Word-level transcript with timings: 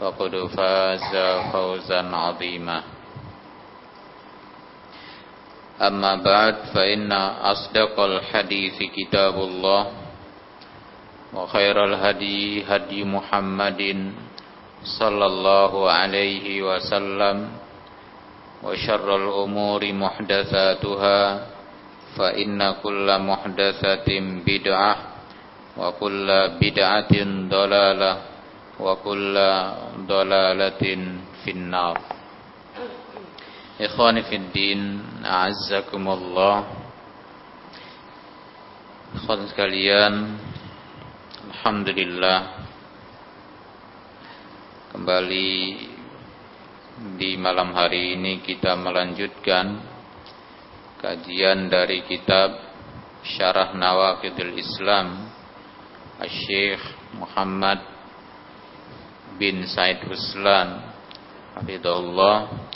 فقد 0.00 0.32
فاز 0.56 1.12
فوزا 1.52 2.02
عظيما 2.16 2.82
أما 5.82 6.14
بعد 6.16 6.56
فإن 6.74 7.12
أصدق 7.52 8.00
الحديث 8.00 8.78
كتاب 8.96 9.34
الله 9.34 9.82
وخير 11.34 11.84
الهدي 11.84 12.64
هدي 12.64 13.04
محمد 13.04 14.12
صلى 14.98 15.26
الله 15.26 15.72
عليه 15.90 16.46
وسلم 16.62 17.36
وشر 18.62 19.08
الأمور 19.16 19.92
محدثاتها 19.92 21.20
فإن 22.16 22.72
كل 22.82 23.08
محدثة 23.18 24.08
بدعة 24.46 24.96
وكل 25.76 26.28
بدعة 26.60 27.12
ضلالة 27.48 28.12
وكل 28.80 29.34
ضلالة 30.06 30.82
في 31.44 31.50
النار 31.50 31.96
إخواني 33.80 34.22
في 34.22 34.36
الدين 34.36 34.80
أعزكم 35.24 36.04
الله 36.08 36.56
Ikhwan 39.16 39.48
sekalian 39.48 40.36
Alhamdulillah 41.48 42.68
Kembali 44.92 45.52
di 47.16 47.38
malam 47.40 47.72
hari 47.72 48.12
ini 48.18 48.44
kita 48.44 48.76
melanjutkan 48.76 49.80
Kajian 51.00 51.72
dari 51.72 52.04
kitab 52.04 52.60
Syarah 53.24 53.72
Nawakidul 53.72 54.52
Islam 54.58 55.32
Al-Syeikh 56.20 57.16
Muhammad 57.16 57.89
bin 59.41 59.65
Said 59.65 60.05
Ruslan 60.05 60.85
Hafidhullah 61.57 62.69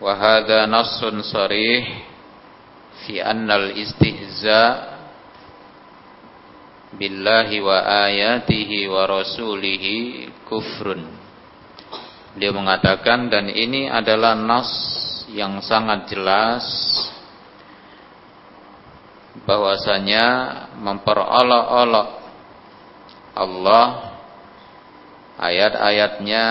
wa 0.00 0.12
hadha 0.16 0.66
nassun 0.66 1.22
sarih 1.22 1.86
fi 3.06 3.22
anna 3.22 3.54
al-istihza' 3.54 4.90
billahi 6.94 7.62
wa 7.62 7.78
ayatihi 8.10 8.90
wa 8.90 9.06
rasulihi 9.06 10.26
kufrun. 10.50 11.06
Beliau 12.34 12.54
mengatakan 12.58 13.30
dan 13.30 13.50
ini 13.50 13.86
adalah 13.90 14.34
nas 14.34 14.70
yang 15.30 15.62
sangat 15.62 16.10
jelas 16.10 16.66
bahwasanya 19.46 20.26
memperolok-olok 20.82 22.08
Allah 23.38 24.09
ayat-ayatnya 25.40 26.44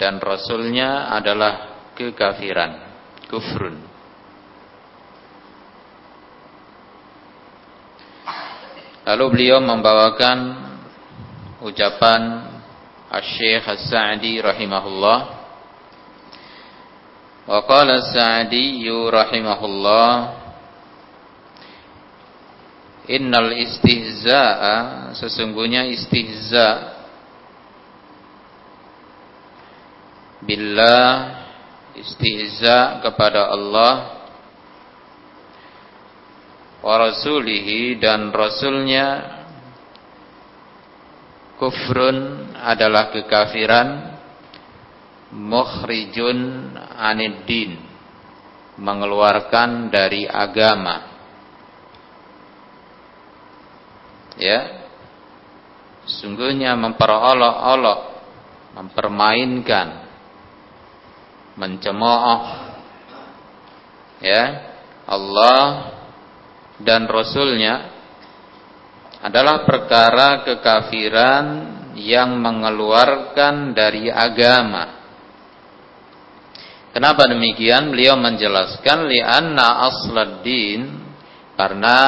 dan 0.00 0.16
rasulnya 0.16 1.12
adalah 1.12 1.84
kekafiran, 1.92 2.80
kufrun. 3.28 3.76
Lalu 9.04 9.24
beliau 9.28 9.60
membawakan 9.60 10.38
ucapan 11.60 12.48
Asy-Syaikh 13.10 13.66
As-Sa'di 13.66 14.38
rahimahullah. 14.40 15.18
Wa 17.50 17.60
qala 17.66 18.00
As-Sa'di 18.00 18.86
rahimahullah 18.88 20.40
Innal 23.10 23.50
istihza'a 23.58 25.10
sesungguhnya 25.18 25.82
istihza 25.90 26.99
billah 30.44 31.08
istihza 31.96 33.04
kepada 33.04 33.52
Allah 33.52 33.94
wa 36.80 36.94
rasulihi 36.96 38.00
dan 38.00 38.32
rasulnya 38.32 39.36
kufrun 41.60 42.48
adalah 42.56 43.12
kekafiran 43.12 44.16
mukhrijun 45.36 46.72
anid 46.96 47.44
din 47.44 47.76
mengeluarkan 48.80 49.92
dari 49.92 50.24
agama. 50.24 51.04
Ya 54.40 54.88
sungguhnya 56.08 56.72
memperolok-olok 56.80 58.00
mempermainkan 58.72 60.09
mencemooh 61.60 62.40
ya 64.24 64.44
Allah 65.04 65.64
dan 66.80 67.04
Rasulnya 67.04 67.92
adalah 69.20 69.68
perkara 69.68 70.48
kekafiran 70.48 71.46
yang 72.00 72.40
mengeluarkan 72.40 73.76
dari 73.76 74.08
agama. 74.08 74.96
Kenapa 76.96 77.28
demikian? 77.28 77.92
Beliau 77.92 78.16
menjelaskan 78.16 79.12
li'anna 79.12 79.92
asladdin 79.92 80.80
karena 81.54 82.00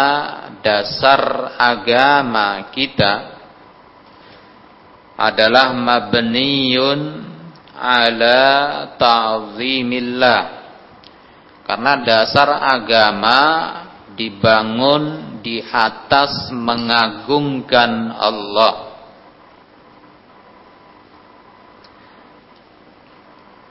dasar 0.65 1.53
agama 1.61 2.73
kita 2.73 3.37
adalah 5.21 5.77
mabniyun 5.77 7.32
ala 7.77 8.43
ta'zimillah. 8.97 10.43
Karena 11.63 11.93
dasar 12.05 12.49
agama 12.59 13.41
dibangun 14.13 15.39
di 15.41 15.63
atas 15.63 16.53
mengagungkan 16.53 18.13
Allah. 18.13 18.75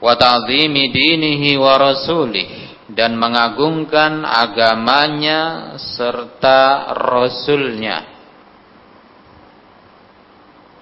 Wa 0.02 0.14
ta'zimi 0.18 0.90
dinihi 0.90 1.54
wa 1.62 1.78
rasulih 1.78 2.50
dan 2.90 3.14
mengagungkan 3.16 4.26
agamanya 4.26 5.74
serta 5.78 6.90
rasulnya. 6.92 8.12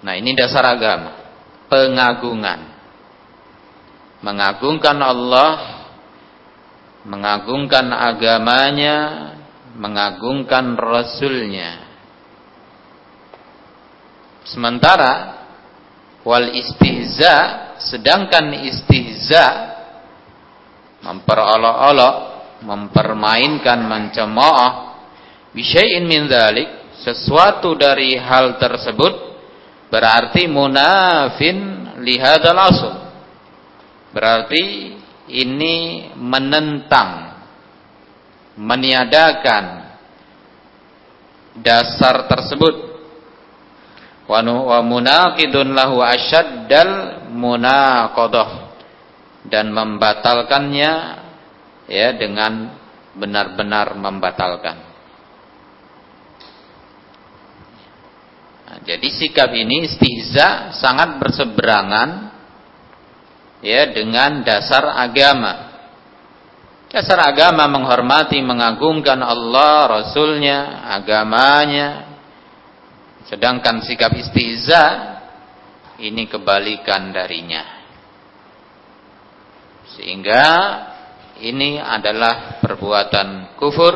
Nah, 0.01 0.17
ini 0.17 0.33
dasar 0.33 0.65
agama, 0.65 1.13
pengagungan. 1.69 2.70
Mengagungkan 4.21 5.01
Allah, 5.01 5.51
mengagungkan 7.09 7.89
agamanya, 7.89 8.97
mengagungkan 9.77 10.77
Rasulnya. 10.77 11.89
Sementara 14.45 15.41
wal 16.21 16.53
istihza, 16.53 17.37
sedangkan 17.81 18.61
istihza 18.67 19.47
memperolok-olok, 21.01 22.17
mempermainkan, 22.61 23.81
mencemooh 23.89 24.71
bisyai'in 25.57 26.05
min 26.05 26.29
dzalik, 26.29 27.01
sesuatu 27.01 27.73
dari 27.73 28.21
hal 28.21 28.61
tersebut 28.61 29.33
berarti 29.89 30.45
munafin 30.45 31.89
lihadal 32.05 32.61
asl. 32.61 33.10
Berarti 34.11 34.97
ini 35.31 36.11
menentang 36.19 37.39
meniadakan 38.59 39.95
dasar 41.63 42.27
tersebut 42.27 42.91
wa 44.27 44.79
munaqidun 44.83 45.75
lahu 45.75 46.03
asyaddal 46.03 47.27
munaqadah 47.35 48.51
dan 49.51 49.75
membatalkannya 49.75 50.93
ya 51.91 52.09
dengan 52.15 52.71
benar-benar 53.19 53.99
membatalkan. 53.99 54.77
Nah, 58.71 58.79
jadi 58.87 59.09
sikap 59.11 59.51
ini 59.51 59.91
istihza 59.91 60.71
sangat 60.79 61.19
berseberangan 61.19 62.30
ya 63.65 63.93
dengan 63.93 64.45
dasar 64.45 64.97
agama. 64.97 65.69
Dasar 66.91 67.23
agama 67.23 67.71
menghormati, 67.71 68.43
mengagungkan 68.43 69.23
Allah, 69.23 69.87
Rasulnya, 69.87 70.91
agamanya. 70.91 72.19
Sedangkan 73.31 73.87
sikap 73.87 74.11
istiza 74.19 75.15
ini 76.03 76.27
kebalikan 76.27 77.15
darinya. 77.15 77.63
Sehingga 79.95 80.47
ini 81.39 81.79
adalah 81.79 82.59
perbuatan 82.59 83.55
kufur 83.55 83.95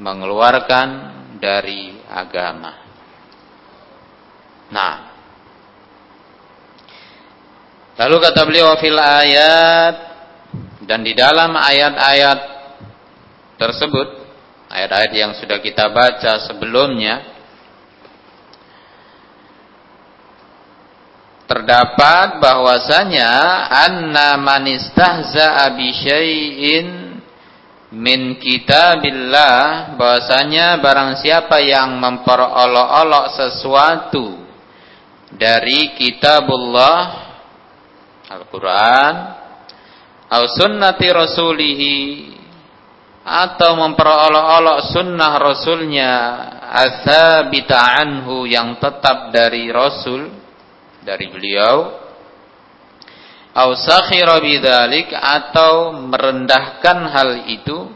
mengeluarkan 0.00 0.88
dari 1.36 2.00
agama. 2.08 2.72
Nah, 4.72 5.15
lalu 7.96 8.16
kata 8.20 8.40
beliau 8.44 8.76
fil 8.80 8.96
ayat. 8.96 9.94
Dan 10.86 11.02
di 11.02 11.18
dalam 11.18 11.50
ayat-ayat 11.58 12.38
tersebut, 13.58 14.08
ayat-ayat 14.70 15.12
yang 15.18 15.32
sudah 15.34 15.58
kita 15.58 15.90
baca 15.90 16.46
sebelumnya, 16.46 17.26
terdapat 21.50 22.38
bahwasanya 22.38 23.30
anna 23.66 24.38
man 24.38 24.62
istahza'a 24.70 25.74
bi 25.74 25.88
syai'in 25.90 26.86
min 27.94 28.38
kitabillah 28.38 29.94
bahwasanya 29.94 30.82
barang 30.82 31.22
siapa 31.22 31.62
yang 31.62 31.98
memperolok-olok 32.02 33.26
sesuatu 33.34 34.42
dari 35.34 35.94
kitabullah 35.94 37.25
Al-Qur'an 38.26 39.14
au 40.26 40.44
sunnati 40.50 41.06
rasulihi 41.06 41.96
atau 43.26 43.74
memperolok-olok 43.78 44.78
sunnah 44.94 45.32
rasulnya 45.38 46.10
asabita 46.66 48.02
anhu 48.02 48.46
yang 48.46 48.78
tetap 48.78 49.34
dari 49.34 49.70
rasul 49.70 50.30
dari 51.02 51.26
beliau. 51.30 52.06
Au 53.56 53.72
sakhira 53.72 54.36
atau 55.10 55.94
merendahkan 55.96 56.98
hal 57.08 57.30
itu. 57.50 57.88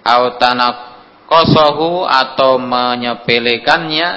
Au 0.00 0.22
tanaqasahu 0.36 2.04
atau 2.04 2.60
menyepelekannya 2.60 4.08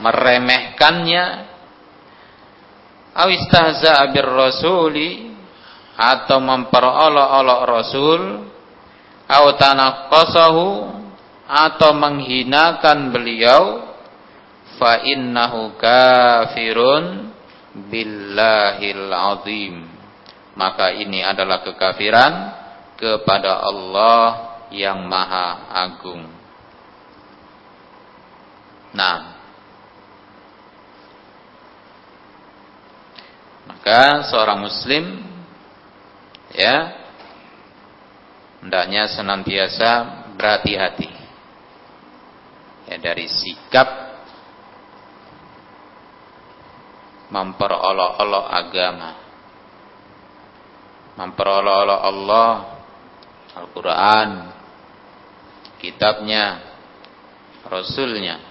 meremehkannya 0.00 1.49
awistahza 3.14 4.06
bir 4.14 4.26
rasuli 4.26 5.30
atau 6.00 6.40
memperolok-olok 6.40 7.60
rasul 7.68 8.22
atau 9.30 9.54
tanaqqasahu 9.54 10.68
atau 11.50 11.90
menghinakan 11.94 13.10
beliau 13.10 13.90
fa 14.78 15.02
innahu 15.02 15.74
kafirun 15.76 17.34
billahil 17.90 19.06
azim. 19.10 19.74
Maka 20.58 20.92
ini 20.94 21.22
adalah 21.22 21.62
kekafiran 21.62 22.32
kepada 22.98 23.62
Allah 23.64 24.24
yang 24.74 25.06
maha 25.06 25.70
agung. 25.72 26.26
Nah 28.90 29.39
Maka 33.70 34.26
seorang 34.26 34.66
muslim 34.66 35.22
ya 36.50 36.90
hendaknya 38.58 39.06
senantiasa 39.06 39.90
berhati-hati 40.34 41.10
ya 42.90 42.98
dari 42.98 43.30
sikap 43.30 43.86
memperolok-olok 47.30 48.46
agama 48.50 49.10
memperolok-olok 51.14 52.00
Allah 52.02 52.50
Al-Quran 53.54 54.28
kitabnya 55.78 56.58
Rasulnya 57.70 58.49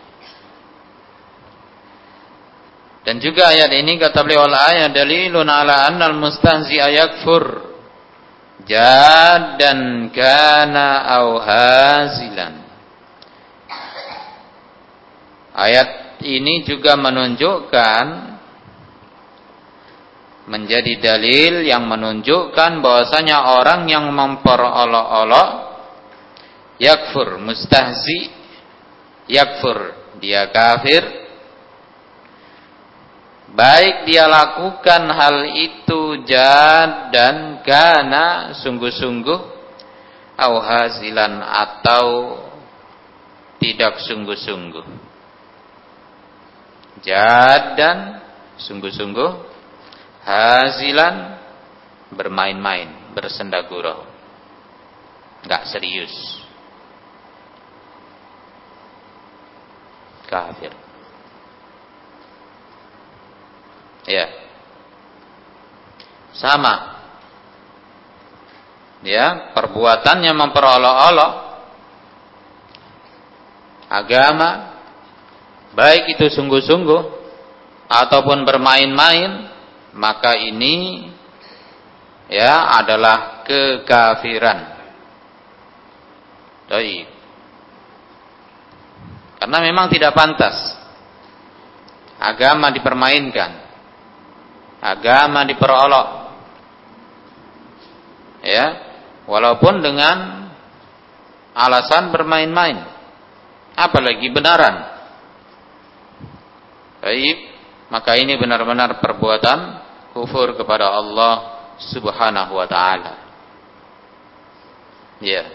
Dan 3.03 3.23
juga 3.23 3.49
ayat 3.49 3.71
ini 3.73 3.95
kata 3.95 4.21
beliau 4.21 4.45
ayat 4.47 4.91
dalilun 4.91 5.47
ala 5.47 5.87
annal 5.87 6.15
mustahzi 6.19 6.77
ayakfur. 6.77 7.69
jadan 8.69 10.13
kana 10.13 11.01
au 11.17 11.41
hazilan 11.41 12.59
ayat 15.55 16.21
ini 16.21 16.67
juga 16.67 16.93
menunjukkan 16.99 18.05
menjadi 20.49 20.93
dalil 21.01 21.65
yang 21.65 21.85
menunjukkan 21.85 22.81
bahwasanya 22.81 23.57
orang 23.57 23.85
yang 23.89 24.09
memperolok-olok 24.13 25.49
yakfur 26.81 27.37
mustahzi 27.37 28.33
yakfur 29.29 29.93
dia 30.17 30.49
kafir 30.49 31.18
baik 33.53 34.09
dia 34.09 34.29
lakukan 34.29 35.03
hal 35.09 35.37
itu 35.53 36.21
jad 36.25 37.09
dan 37.13 37.61
kana 37.65 38.53
sungguh-sungguh 38.59 39.39
au 40.39 40.53
hazilan 40.63 41.43
atau 41.43 42.05
tidak 43.59 43.99
sungguh-sungguh. 44.07 44.85
Jad 47.03 47.75
dan 47.75 47.97
sungguh-sungguh 48.59 49.31
hazilan 50.23 51.39
bermain-main 52.15 53.13
bersenda 53.15 53.63
gurau. 53.67 54.07
Nggak 55.43 55.63
serius. 55.71 56.13
Kafir. 60.27 60.88
Ya. 64.09 64.25
Sama. 66.33 66.97
Ya, 69.05 69.53
perbuatannya 69.55 70.33
memperolok-olok 70.33 71.33
agama 73.89 74.75
baik 75.73 76.13
itu 76.13 76.29
sungguh-sungguh 76.29 77.01
ataupun 77.89 78.45
bermain-main 78.45 79.49
maka 79.97 80.37
ini 80.37 81.09
ya 82.29 82.77
adalah 82.81 83.41
kekafiran. 83.47 84.77
Baik. 86.69 87.07
Karena 89.41 89.57
memang 89.65 89.89
tidak 89.89 90.13
pantas. 90.13 90.53
Agama 92.19 92.69
dipermainkan. 92.69 93.68
Agama 94.79 95.43
diperolok. 95.43 96.07
Ya, 98.39 98.65
walaupun 99.27 99.83
dengan 99.83 100.47
alasan 101.51 102.15
bermain-main. 102.15 102.87
Apalagi 103.75 104.27
benaran. 104.31 104.75
Baik, 106.99 107.37
maka 107.91 108.15
ini 108.19 108.35
benar-benar 108.35 108.99
perbuatan 108.99 109.59
kufur 110.15 110.55
kepada 110.55 110.91
Allah 110.91 111.33
Subhanahu 111.79 112.59
wa 112.59 112.67
taala. 112.67 113.13
Ya. 115.19 115.47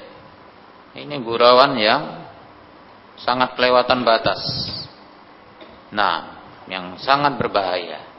Ini 0.95 1.21
gurauan 1.21 1.75
yang 1.81 2.28
sangat 3.19 3.57
kelewatan 3.59 4.07
batas. 4.07 4.40
Nah, 5.90 6.38
yang 6.71 6.97
sangat 7.02 7.37
berbahaya 7.37 8.13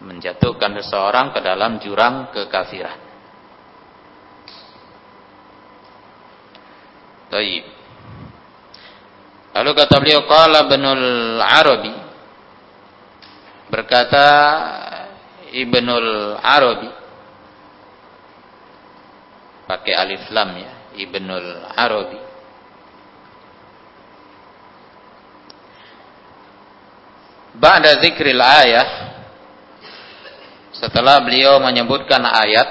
menjatuhkan 0.00 0.80
seseorang 0.80 1.36
ke 1.36 1.40
dalam 1.44 1.76
jurang 1.80 2.32
kekafiran. 2.32 2.98
Taib. 7.30 7.64
Lalu 9.50 9.70
kata 9.76 9.96
beliau 10.02 10.24
qala 10.26 10.66
Ibnul 10.66 11.06
Arabi 11.42 11.94
berkata 13.70 14.26
Ibnul 15.50 16.38
Arabi 16.38 16.90
pakai 19.66 19.94
alif 19.94 20.26
lam 20.34 20.50
ya 20.58 20.72
Ibnul 20.98 21.50
Arabi 21.70 22.20
Ba'da 27.58 27.98
zikril 27.98 28.38
ayah 28.38 29.09
setelah 30.80 31.20
beliau 31.20 31.60
menyebutkan 31.60 32.24
ayat 32.24 32.68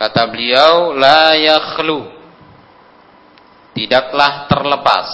kata 0.00 0.22
beliau 0.32 0.96
la 0.96 1.36
yakhlu. 1.36 2.08
Tidaklah 3.72 4.52
terlepas. 4.52 5.08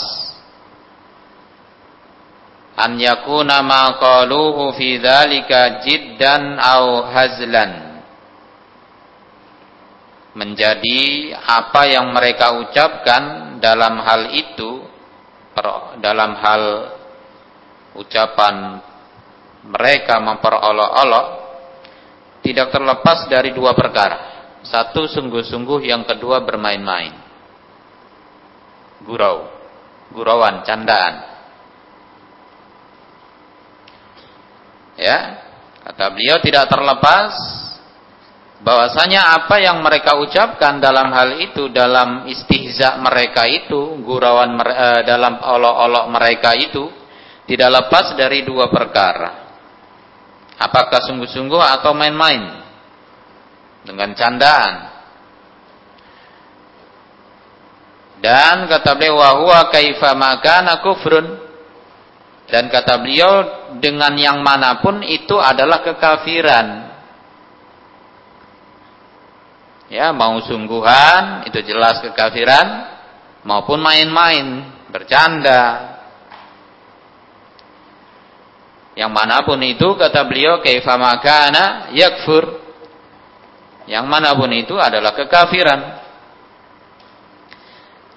An 2.78 2.94
yakuna 2.98 3.62
ma 3.62 3.98
qaluhu 3.98 4.74
fi 4.74 4.98
dzalika 5.02 5.82
jiddan 5.82 6.58
au 6.58 7.06
hazlan. 7.10 8.02
Menjadi 10.38 11.34
apa 11.34 11.90
yang 11.90 12.14
mereka 12.14 12.54
ucapkan 12.58 13.58
dalam 13.58 13.98
hal 13.98 14.30
itu 14.30 14.86
dalam 15.98 16.38
hal 16.38 16.62
ucapan 17.98 18.78
mereka 19.66 20.22
memperolok-olok 20.22 21.26
tidak 22.40 22.70
terlepas 22.70 23.26
dari 23.26 23.50
dua 23.52 23.74
perkara. 23.74 24.38
Satu 24.62 25.10
sungguh-sungguh, 25.10 25.84
yang 25.84 26.06
kedua 26.06 26.42
bermain-main. 26.42 27.14
Gurau, 29.02 29.46
gurauan, 30.14 30.62
candaan. 30.62 31.14
Ya, 34.98 35.18
kata 35.86 36.10
beliau 36.10 36.42
tidak 36.42 36.66
terlepas 36.66 37.30
bahwasanya 38.58 39.38
apa 39.38 39.62
yang 39.62 39.78
mereka 39.78 40.18
ucapkan 40.18 40.82
dalam 40.82 41.14
hal 41.14 41.38
itu 41.38 41.70
dalam 41.70 42.26
istihza 42.26 42.98
mereka 42.98 43.46
itu 43.46 44.02
gurauan 44.02 44.58
uh, 44.58 45.06
dalam 45.06 45.38
olok-olok 45.38 46.04
mereka 46.10 46.58
itu 46.58 46.97
tidak 47.48 47.70
lepas 47.72 48.12
dari 48.12 48.44
dua 48.44 48.68
perkara. 48.68 49.48
Apakah 50.60 51.00
sungguh-sungguh 51.08 51.62
atau 51.80 51.96
main-main? 51.96 52.60
Dengan 53.88 54.12
candaan. 54.12 54.74
Dan 58.20 58.68
kata 58.68 58.98
beliau 58.98 59.16
wahwa 59.16 59.72
kaifa 59.72 60.12
makana 60.12 60.84
kufrun? 60.84 61.40
Dan 62.52 62.68
kata 62.68 63.00
beliau 63.00 63.32
dengan 63.80 64.12
yang 64.18 64.44
mana 64.44 64.84
pun 64.84 65.00
itu 65.00 65.40
adalah 65.40 65.80
kekafiran. 65.80 66.90
Ya, 69.88 70.12
mau 70.12 70.36
sungguhan 70.44 71.48
itu 71.48 71.64
jelas 71.64 72.04
kekafiran. 72.04 72.98
Maupun 73.48 73.80
main-main, 73.80 74.68
bercanda. 74.92 75.96
Yang 78.98 79.12
mana 79.14 79.46
pun 79.46 79.62
itu 79.62 79.94
kata 79.94 80.26
beliau 80.26 80.58
kaifa 80.58 80.98
makana 80.98 81.94
yakfur. 81.94 82.66
Yang 83.86 84.06
mana 84.10 84.34
pun 84.34 84.50
itu 84.50 84.74
adalah 84.74 85.14
kekafiran. 85.14 85.80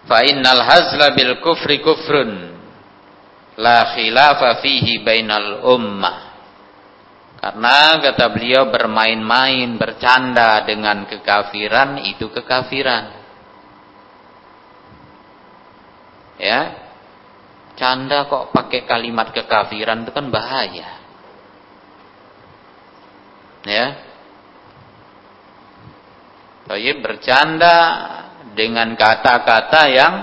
Fa 0.09 0.25
innal 0.25 0.65
hazla 0.65 1.13
bil 1.13 1.37
kufri 1.37 1.85
kufrun 1.85 2.57
la 3.61 3.93
khilafa 3.93 4.57
fihi 4.65 5.05
bainal 5.05 5.61
ummah. 5.69 6.33
Karena 7.37 8.01
kata 8.01 8.25
beliau 8.33 8.73
bermain-main, 8.73 9.77
bercanda 9.77 10.65
dengan 10.65 11.05
kekafiran 11.05 12.01
itu 12.09 12.29
kekafiran. 12.33 13.21
Ya. 16.41 16.80
Canda 17.81 18.29
kok 18.29 18.53
pakai 18.53 18.85
kalimat 18.85 19.33
kekafiran 19.33 20.05
itu 20.05 20.13
kan 20.13 20.29
bahaya. 20.29 21.01
Ya. 23.65 23.87
Tapi 26.69 26.93
bercanda 27.01 27.77
dengan 28.53 28.93
kata-kata 28.93 29.81
yang 29.89 30.13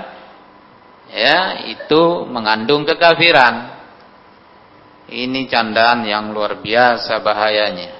ya 1.10 1.66
itu 1.66 2.30
mengandung 2.30 2.86
kekafiran. 2.86 3.74
Ini 5.10 5.50
candaan 5.50 6.06
yang 6.06 6.30
luar 6.30 6.62
biasa 6.62 7.18
bahayanya. 7.26 7.90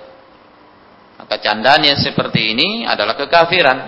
Maka 1.19 1.35
candaan 1.43 1.83
yang 1.83 1.99
seperti 1.99 2.55
ini 2.55 2.87
adalah 2.87 3.19
kekafiran. 3.19 3.79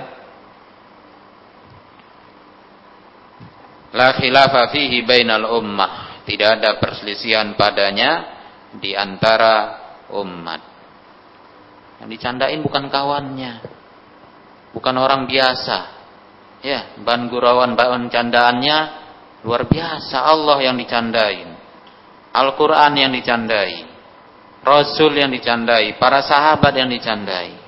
La 3.94 4.14
khilafa 4.14 4.70
fihi 4.70 5.02
bainal 5.02 5.46
ummah. 5.50 6.22
Tidak 6.22 6.50
ada 6.60 6.78
perselisihan 6.78 7.58
padanya 7.58 8.38
di 8.78 8.94
antara 8.94 9.82
umat. 10.14 10.60
Yang 12.02 12.08
dicandain 12.16 12.60
bukan 12.62 12.86
kawannya. 12.86 13.52
Bukan 14.70 14.94
orang 14.94 15.26
biasa. 15.26 15.78
Ya, 16.60 16.94
bahan 17.02 17.26
gurauan, 17.32 17.74
bahan 17.74 18.06
candaannya 18.12 18.78
luar 19.42 19.66
biasa. 19.66 20.22
Allah 20.22 20.58
yang 20.62 20.78
dicandain. 20.78 21.50
Al-Quran 22.30 22.92
yang 22.94 23.10
dicandai. 23.10 23.90
Rasul 24.62 25.18
yang 25.18 25.34
dicandai. 25.34 25.98
Para 25.98 26.22
sahabat 26.22 26.78
yang 26.78 26.86
dicandai. 26.92 27.58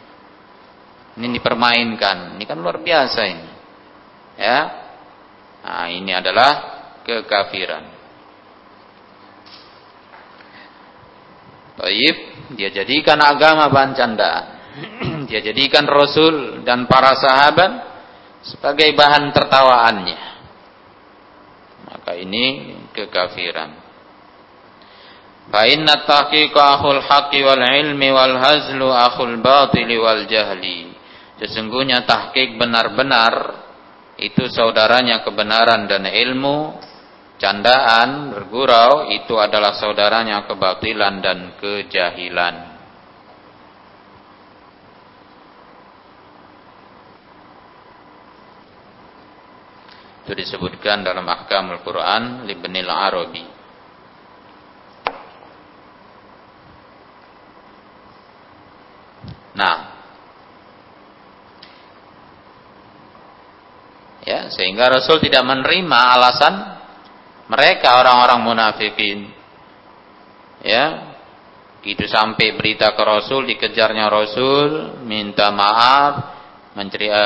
Ini 1.18 1.26
dipermainkan. 1.40 2.38
Ini 2.38 2.44
kan 2.46 2.56
luar 2.62 2.78
biasa 2.78 3.20
ini. 3.26 3.50
Ya. 4.38 4.81
Nah, 5.62 5.86
ini 5.86 6.10
adalah 6.10 6.50
kekafiran. 7.06 7.84
Taib, 11.78 12.16
dia 12.58 12.68
jadikan 12.68 13.18
agama 13.22 13.70
bahan 13.70 13.92
candaan. 13.94 14.46
dia 15.30 15.40
jadikan 15.40 15.86
Rasul 15.86 16.66
dan 16.66 16.90
para 16.90 17.14
sahabat 17.16 17.70
sebagai 18.42 18.90
bahan 18.98 19.30
tertawaannya. 19.30 20.20
Maka 21.90 22.12
ini 22.18 22.76
kekafiran. 22.90 23.70
Fa 25.52 25.66
inna 25.66 26.06
tahqiqa 26.06 26.62
akhul 26.78 27.02
haqqi 27.02 27.42
wal 27.42 27.62
ilmi 27.62 28.08
wal 28.14 28.36
hazlu 28.38 28.88
akhul 28.90 29.38
batili 29.42 29.98
wal 29.98 30.26
jahli. 30.26 30.94
Sesungguhnya 31.42 32.06
tahqiq 32.06 32.54
benar-benar 32.58 33.61
itu 34.22 34.46
saudaranya 34.46 35.26
kebenaran 35.26 35.90
dan 35.90 36.06
ilmu, 36.06 36.78
candaan, 37.42 38.30
bergurau 38.30 39.10
itu 39.10 39.34
adalah 39.34 39.74
saudaranya 39.74 40.46
kebatilan 40.46 41.18
dan 41.18 41.38
kejahilan. 41.58 42.54
Itu 50.22 50.38
disebutkan 50.38 51.02
dalam 51.02 51.26
Ahkamul 51.26 51.82
Quran 51.82 52.46
Libnil 52.46 52.86
Arabi. 52.86 53.44
Nah, 59.52 59.91
ya 64.22 64.50
sehingga 64.50 64.90
Rasul 64.90 65.18
tidak 65.22 65.42
menerima 65.42 65.98
alasan 66.18 66.54
mereka 67.50 68.00
orang-orang 68.00 68.40
munafikin. 68.40 69.18
Ya 70.62 71.14
itu 71.82 72.06
sampai 72.06 72.54
berita 72.54 72.94
ke 72.94 73.02
Rasul 73.02 73.50
dikejarnya 73.50 74.06
Rasul 74.06 75.02
minta 75.02 75.50
maaf 75.50 76.32
menceri, 76.78 77.10
e, 77.10 77.24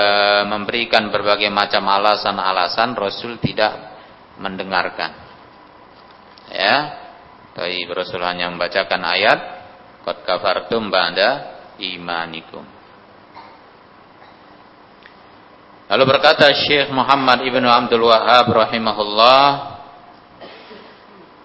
memberikan 0.48 1.12
berbagai 1.12 1.52
macam 1.52 1.84
alasan-alasan 1.84 2.96
Rasul 2.96 3.36
tidak 3.38 3.76
mendengarkan. 4.40 5.12
Ya 6.48 6.76
tapi 7.52 7.84
Rasul 7.88 8.24
hanya 8.24 8.48
membacakan 8.48 9.00
ayat 9.04 9.38
qad 10.04 10.24
kafartum 10.24 10.88
ba'da 10.88 11.28
imanikum 11.76 12.75
Lalu 15.86 16.04
berkata 16.06 16.50
Syekh 16.50 16.90
Muhammad 16.90 17.46
Ibnu 17.46 17.66
Abdul 17.70 18.10
Wahab 18.10 18.50
rahimahullah 18.50 19.76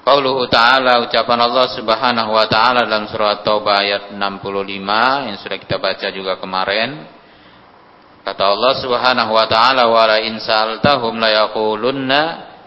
Qauluhu 0.02 0.50
ta'ala 0.50 1.06
ucapan 1.06 1.40
Allah 1.46 1.70
Subhanahu 1.78 2.34
wa 2.34 2.50
taala 2.50 2.90
dalam 2.90 3.06
surat 3.06 3.46
Taubah 3.46 3.86
ayat 3.86 4.10
65 4.18 5.30
yang 5.30 5.38
sudah 5.38 5.58
kita 5.62 5.78
baca 5.78 6.08
juga 6.10 6.42
kemarin. 6.42 7.06
Kata 8.26 8.44
Allah 8.50 8.74
Subhanahu 8.82 9.30
wa 9.30 9.46
taala 9.46 9.86
wala 9.86 10.18
in 10.26 10.42
sa'altahum 10.42 11.22
la 11.22 11.54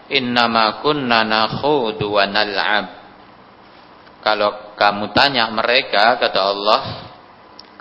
innama 0.07 0.79
kunna 0.79 1.27
nakhudu 1.27 2.07
wa 2.07 2.23
nal'ab. 2.23 2.85
Kalau 4.23 4.73
kamu 4.79 5.11
tanya 5.11 5.51
mereka 5.51 6.15
kata 6.15 6.39
Allah 6.39 6.81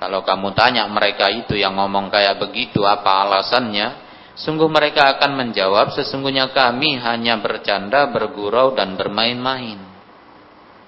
kalau 0.04 0.20
kamu 0.20 0.52
tanya 0.52 0.84
mereka 0.84 1.32
itu 1.32 1.56
yang 1.56 1.80
ngomong 1.80 2.12
kayak 2.12 2.36
begitu 2.36 2.84
apa 2.84 3.24
alasannya? 3.24 4.04
Sungguh 4.36 4.68
mereka 4.68 5.16
akan 5.16 5.32
menjawab 5.32 5.96
sesungguhnya 5.96 6.52
kami 6.52 7.00
hanya 7.00 7.40
bercanda, 7.40 8.12
bergurau 8.12 8.76
dan 8.76 9.00
bermain-main. 9.00 9.80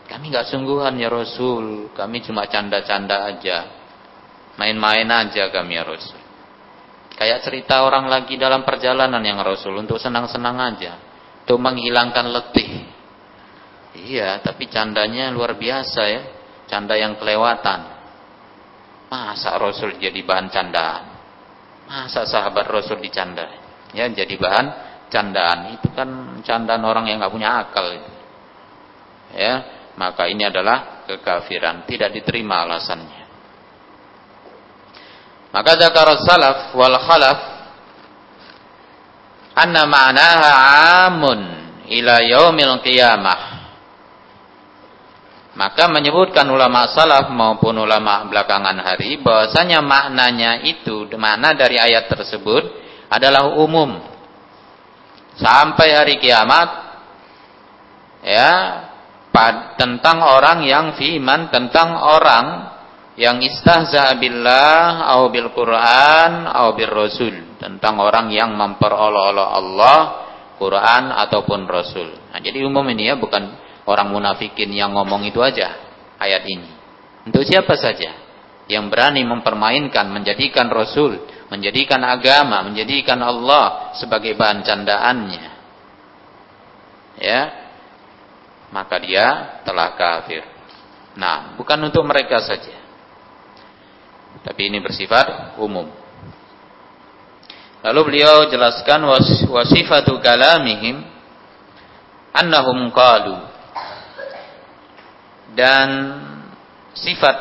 Kami 0.05 0.25
nggak 0.29 0.53
sungguhan 0.53 1.01
ya 1.01 1.09
Rasul, 1.09 1.97
kami 1.97 2.21
cuma 2.29 2.45
canda-canda 2.45 3.25
aja. 3.25 3.73
Main-main 4.61 5.09
aja 5.09 5.49
kami 5.49 5.81
ya 5.81 5.89
Rasul. 5.89 6.21
Kayak 7.17 7.41
cerita 7.49 7.89
orang 7.89 8.13
lagi 8.13 8.37
dalam 8.37 8.69
perjalanan 8.69 9.25
yang 9.25 9.41
Rasul 9.41 9.81
untuk 9.81 9.97
senang-senang 9.97 10.61
aja. 10.61 11.01
Untuk 11.49 11.57
menghilangkan 11.57 12.29
letih. 12.29 12.85
Iya, 13.97 14.45
tapi 14.45 14.69
candanya 14.69 15.33
luar 15.33 15.57
biasa 15.57 16.03
ya. 16.05 16.23
Canda 16.69 17.01
yang 17.01 17.17
kelewatan. 17.17 17.96
Masa 19.07 19.55
Rasul 19.55 20.03
jadi 20.03 20.19
bahan 20.27 20.51
candaan? 20.51 21.05
Masa 21.87 22.27
sahabat 22.27 22.67
Rasul 22.67 22.99
dicanda? 22.99 23.47
Ya, 23.95 24.11
jadi 24.11 24.35
bahan 24.35 24.67
candaan. 25.07 25.79
Itu 25.79 25.95
kan 25.95 26.43
candaan 26.43 26.83
orang 26.83 27.07
yang 27.07 27.23
nggak 27.23 27.31
punya 27.31 27.63
akal. 27.63 27.87
Ya, 29.31 29.55
maka 29.95 30.27
ini 30.27 30.43
adalah 30.43 31.07
kekafiran, 31.07 31.87
tidak 31.87 32.11
diterima 32.19 32.67
alasannya. 32.67 33.23
Maka 35.55 35.73
zakar 35.79 36.09
salaf 36.21 36.59
wal 36.77 36.99
khalaf 37.01 37.39
anna 39.57 39.89
ma'naha 39.89 40.51
amun 41.09 41.41
ila 41.89 42.21
yaumil 42.21 42.77
qiyamah 42.85 43.56
maka 45.57 45.89
menyebutkan 45.89 46.45
ulama 46.53 46.85
salaf 46.93 47.33
maupun 47.33 47.81
ulama 47.81 48.29
belakangan 48.29 48.77
hari 48.77 49.17
bahwasanya 49.25 49.81
maknanya 49.81 50.61
itu 50.69 51.09
makna 51.17 51.57
dari 51.57 51.81
ayat 51.81 52.13
tersebut 52.13 52.69
adalah 53.09 53.57
umum 53.57 53.97
sampai 55.41 55.89
hari 55.97 56.15
kiamat 56.21 56.69
ya 58.21 58.53
tentang 59.77 60.25
orang 60.25 60.65
yang 60.65 60.97
fiman 60.97 61.49
tentang 61.53 61.93
orang 61.93 62.47
yang 63.17 63.41
istahza 63.41 64.13
billah 64.21 65.09
au 65.17 65.33
bil 65.33 65.53
Quran 65.57 66.49
au 66.53 66.77
bil 66.77 66.93
Rasul 66.93 67.57
tentang 67.57 67.97
orang 67.97 68.29
yang 68.29 68.53
memperolok-olok 68.57 69.51
Allah 69.57 70.01
Quran 70.57 71.13
ataupun 71.13 71.69
Rasul. 71.69 72.09
Nah, 72.33 72.41
jadi 72.41 72.65
umum 72.65 72.85
ini 72.89 73.13
ya 73.13 73.17
bukan 73.21 73.66
orang 73.87 74.11
munafikin 74.11 74.75
yang 74.75 74.93
ngomong 74.93 75.25
itu 75.25 75.39
aja 75.41 75.73
ayat 76.19 76.45
ini. 76.45 76.71
Untuk 77.27 77.47
siapa 77.47 77.75
saja 77.79 78.15
yang 78.67 78.91
berani 78.91 79.23
mempermainkan, 79.23 80.11
menjadikan 80.11 80.67
Rasul, 80.71 81.23
menjadikan 81.51 82.03
agama, 82.03 82.67
menjadikan 82.67 83.19
Allah 83.23 83.95
sebagai 83.99 84.35
bahan 84.35 84.67
candaannya. 84.67 85.47
Ya. 87.23 87.43
Maka 88.75 88.99
dia 88.99 89.27
telah 89.63 89.95
kafir. 89.95 90.43
Nah, 91.15 91.55
bukan 91.55 91.79
untuk 91.87 92.03
mereka 92.03 92.43
saja. 92.43 92.75
Tapi 94.43 94.69
ini 94.69 94.83
bersifat 94.83 95.57
umum. 95.63 95.89
Lalu 97.87 98.01
beliau 98.03 98.51
jelaskan 98.51 99.07
wasifatu 99.47 100.19
kalamihim 100.19 101.07
annahum 102.35 102.91
qalu 102.91 103.56
dan 105.57 105.89
sifat 106.93 107.37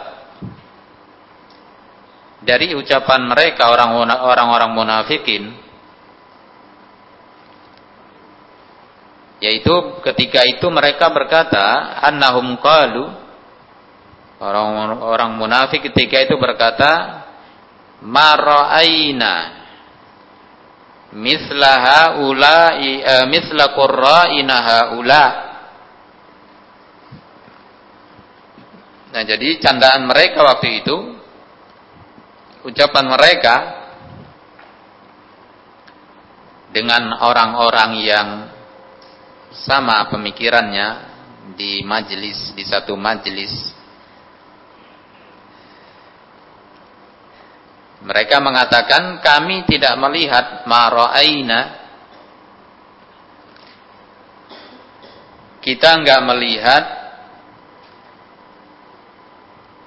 dari 2.46 2.72
ucapan 2.74 3.28
mereka 3.28 3.68
orang-orang 4.24 4.72
munafikin 4.72 5.52
yaitu 9.44 10.00
ketika 10.02 10.48
itu 10.48 10.64
mereka 10.72 11.12
berkata 11.12 12.00
annahum 12.08 12.56
qalu 12.64 13.12
orang-orang 14.40 15.36
munafik 15.36 15.84
ketika 15.92 16.24
itu 16.24 16.36
berkata 16.40 17.24
mara'aina 18.04 19.34
misla 21.16 21.72
haula 21.80 22.80
eh, 22.80 23.26
misla 23.32 23.72
qurra'ina 23.72 24.56
haula 24.60 25.45
Nah 29.16 29.24
jadi 29.24 29.64
candaan 29.64 30.12
mereka 30.12 30.44
waktu 30.44 30.84
itu 30.84 30.98
ucapan 32.68 33.06
mereka 33.08 33.56
dengan 36.76 37.16
orang-orang 37.24 37.92
yang 38.04 38.28
sama 39.56 40.12
pemikirannya 40.12 41.16
di 41.56 41.80
majelis 41.88 42.52
di 42.60 42.68
satu 42.68 43.00
majelis 43.00 43.72
Mereka 48.06 48.38
mengatakan 48.38 49.18
kami 49.18 49.66
tidak 49.66 49.98
melihat 49.98 50.68
mara'aina 50.70 51.60
kita 55.64 55.90
enggak 56.04 56.22
melihat 56.22 57.05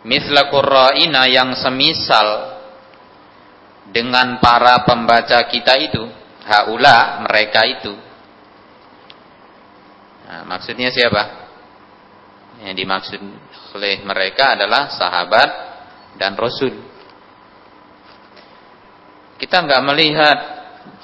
misla 0.06 0.46
qurra'ina 0.52 1.26
yang 1.26 1.56
semisal 1.58 2.58
dengan 3.88 4.38
para 4.38 4.84
pembaca 4.84 5.48
kita 5.48 5.74
itu 5.80 6.04
haula 6.44 7.24
mereka 7.24 7.64
itu. 7.64 7.94
Nah, 10.28 10.44
maksudnya 10.44 10.92
siapa? 10.92 11.48
Yang 12.60 12.74
dimaksud 12.84 13.20
oleh 13.78 14.04
mereka 14.04 14.58
adalah 14.58 14.92
sahabat 14.92 15.50
dan 16.20 16.36
rasul. 16.36 16.74
Kita 19.38 19.62
enggak 19.62 19.82
melihat 19.86 20.38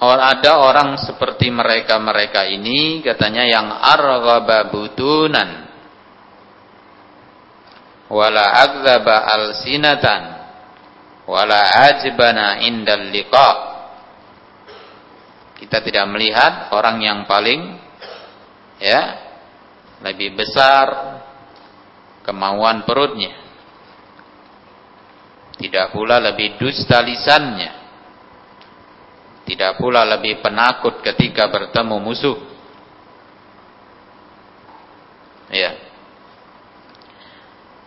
ada 0.02 0.58
orang 0.58 0.98
seperti 0.98 1.54
mereka-mereka 1.54 2.50
ini 2.50 2.98
katanya 3.00 3.46
yang 3.46 3.70
arghaba 3.70 4.68
butunan 4.68 5.63
wala 8.14 8.44
agdzaba 8.62 9.16
alsinatan 9.26 10.22
wala 11.26 11.60
ajbana 11.90 12.62
indal 12.62 13.10
liqa 13.10 13.50
kita 15.58 15.82
tidak 15.82 16.06
melihat 16.14 16.70
orang 16.70 17.02
yang 17.02 17.20
paling 17.26 17.74
ya 18.78 19.02
lebih 20.06 20.38
besar 20.38 21.18
kemauan 22.22 22.86
perutnya 22.86 23.34
tidak 25.58 25.90
pula 25.90 26.22
lebih 26.22 26.54
dusta 26.62 27.02
lisannya 27.02 27.84
tidak 29.44 29.76
pula 29.76 30.08
lebih 30.08 30.40
penakut 30.40 31.04
ketika 31.04 31.52
bertemu 31.52 31.96
musuh. 32.00 32.36
Ya. 35.52 35.83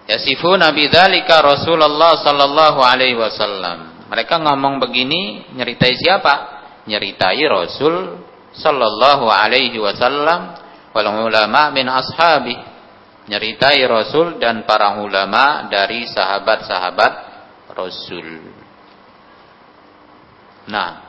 Yasifuna 0.08 0.72
bidzalika 0.72 1.44
Rasulullah 1.44 2.16
sallallahu 2.24 2.80
alaihi 2.80 3.20
wasallam. 3.20 4.08
Mereka 4.08 4.40
ngomong 4.40 4.80
begini 4.80 5.52
nyeritai 5.52 5.96
siapa? 6.00 6.34
Nyeritai 6.88 7.44
Rasul 7.44 8.24
sallallahu 8.56 9.28
alaihi 9.28 9.76
wasallam 9.76 10.56
wal 10.96 11.08
ulama 11.28 11.76
min 11.76 11.92
ashabi. 11.92 12.56
Nyeritai 13.28 13.84
Rasul 13.84 14.40
dan 14.40 14.64
para 14.64 14.96
ulama 15.04 15.68
dari 15.68 16.08
sahabat-sahabat 16.08 17.14
Rasul. 17.76 18.56
Nah, 20.72 21.08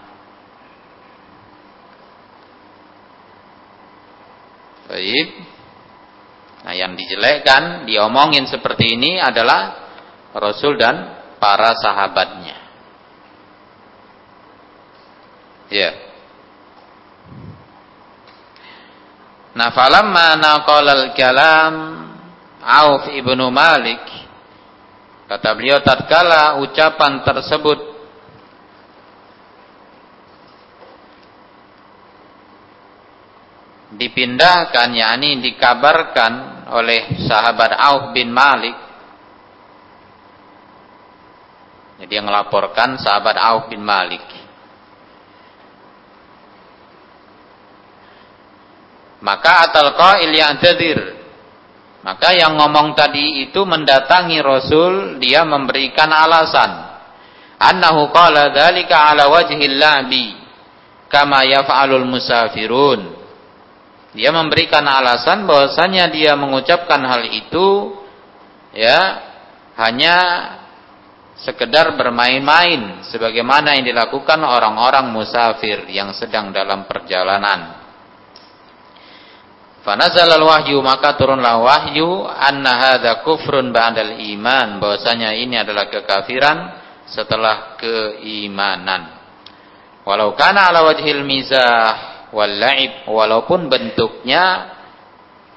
Baik. 4.89 5.48
Nah, 6.69 6.77
yang 6.77 6.93
dijelekkan, 7.01 7.89
diomongin 7.89 8.45
seperti 8.45 9.01
ini 9.01 9.17
adalah 9.17 9.89
Rasul 10.37 10.77
dan 10.77 11.17
para 11.41 11.73
sahabatnya. 11.73 12.61
Ya. 15.73 15.97
Nah, 19.57 19.73
falamma 19.73 20.37
naqala 20.37 20.93
al-kalam 21.09 21.75
Auf 22.61 23.17
ibnu 23.17 23.49
Malik 23.49 24.05
kata 25.25 25.57
beliau 25.57 25.81
tatkala 25.81 26.61
ucapan 26.61 27.25
tersebut 27.25 27.81
dipindahkan 33.97 34.89
yakni 34.93 35.41
dikabarkan 35.41 36.58
oleh 36.69 37.17
sahabat 37.25 37.73
Auf 37.77 38.05
bin 38.13 38.29
Malik. 38.29 38.77
Jadi 41.99 42.13
yang 42.15 42.29
melaporkan 42.29 43.01
sahabat 43.01 43.37
Auf 43.41 43.73
bin 43.73 43.83
Malik. 43.83 44.23
Maka 49.19 49.67
atal 49.67 49.99
qail 49.99 50.31
ya'tadir. 50.31 51.19
Maka 52.07 52.31
yang 52.39 52.55
ngomong 52.55 52.95
tadi 52.95 53.43
itu 53.43 53.67
mendatangi 53.67 54.39
Rasul 54.39 55.19
dia 55.19 55.43
memberikan 55.43 56.07
alasan. 56.15 56.87
Annahu 57.59 58.15
qala 58.15 58.55
dzalika 58.55 59.11
ala 59.11 59.27
wajhil 59.27 59.75
labi 59.75 60.39
kama 61.11 61.43
yaf'alul 61.43 62.07
musafirun 62.07 63.18
dia 64.17 64.33
memberikan 64.33 64.85
alasan 64.89 65.45
bahwasanya 65.45 66.09
dia 66.09 66.33
mengucapkan 66.33 67.05
hal 67.05 67.29
itu 67.29 67.93
ya 68.73 69.21
hanya 69.77 70.17
sekedar 71.39 71.95
bermain-main 71.95 73.05
sebagaimana 73.07 73.79
yang 73.79 73.87
dilakukan 73.87 74.43
orang-orang 74.43 75.13
musafir 75.15 75.87
yang 75.93 76.11
sedang 76.17 76.51
dalam 76.51 76.89
perjalanan. 76.91 77.79
Fanazal 79.87 80.29
al-wahyu 80.35 80.83
maka 80.83 81.15
turunlah 81.15 81.63
wahyu 81.63 82.27
anna 82.27 82.75
hadza 82.75 83.23
kufrun 83.23 83.71
ba'dal 83.71 84.19
iman 84.35 84.83
bahwasanya 84.83 85.39
ini 85.39 85.63
adalah 85.63 85.87
kekafiran 85.87 86.59
setelah 87.07 87.79
keimanan. 87.79 89.15
Walau 90.03 90.35
kana 90.35 90.73
ala 90.73 90.83
wajhil 90.89 91.23
mizah 91.23 92.18
wal 92.35 92.51
laib 92.51 93.09
walaupun 93.09 93.73
bentuknya 93.73 94.75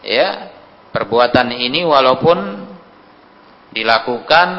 ya 0.01 0.51
perbuatan 0.91 1.55
ini 1.55 1.88
walaupun 1.88 2.39
dilakukan 3.71 4.49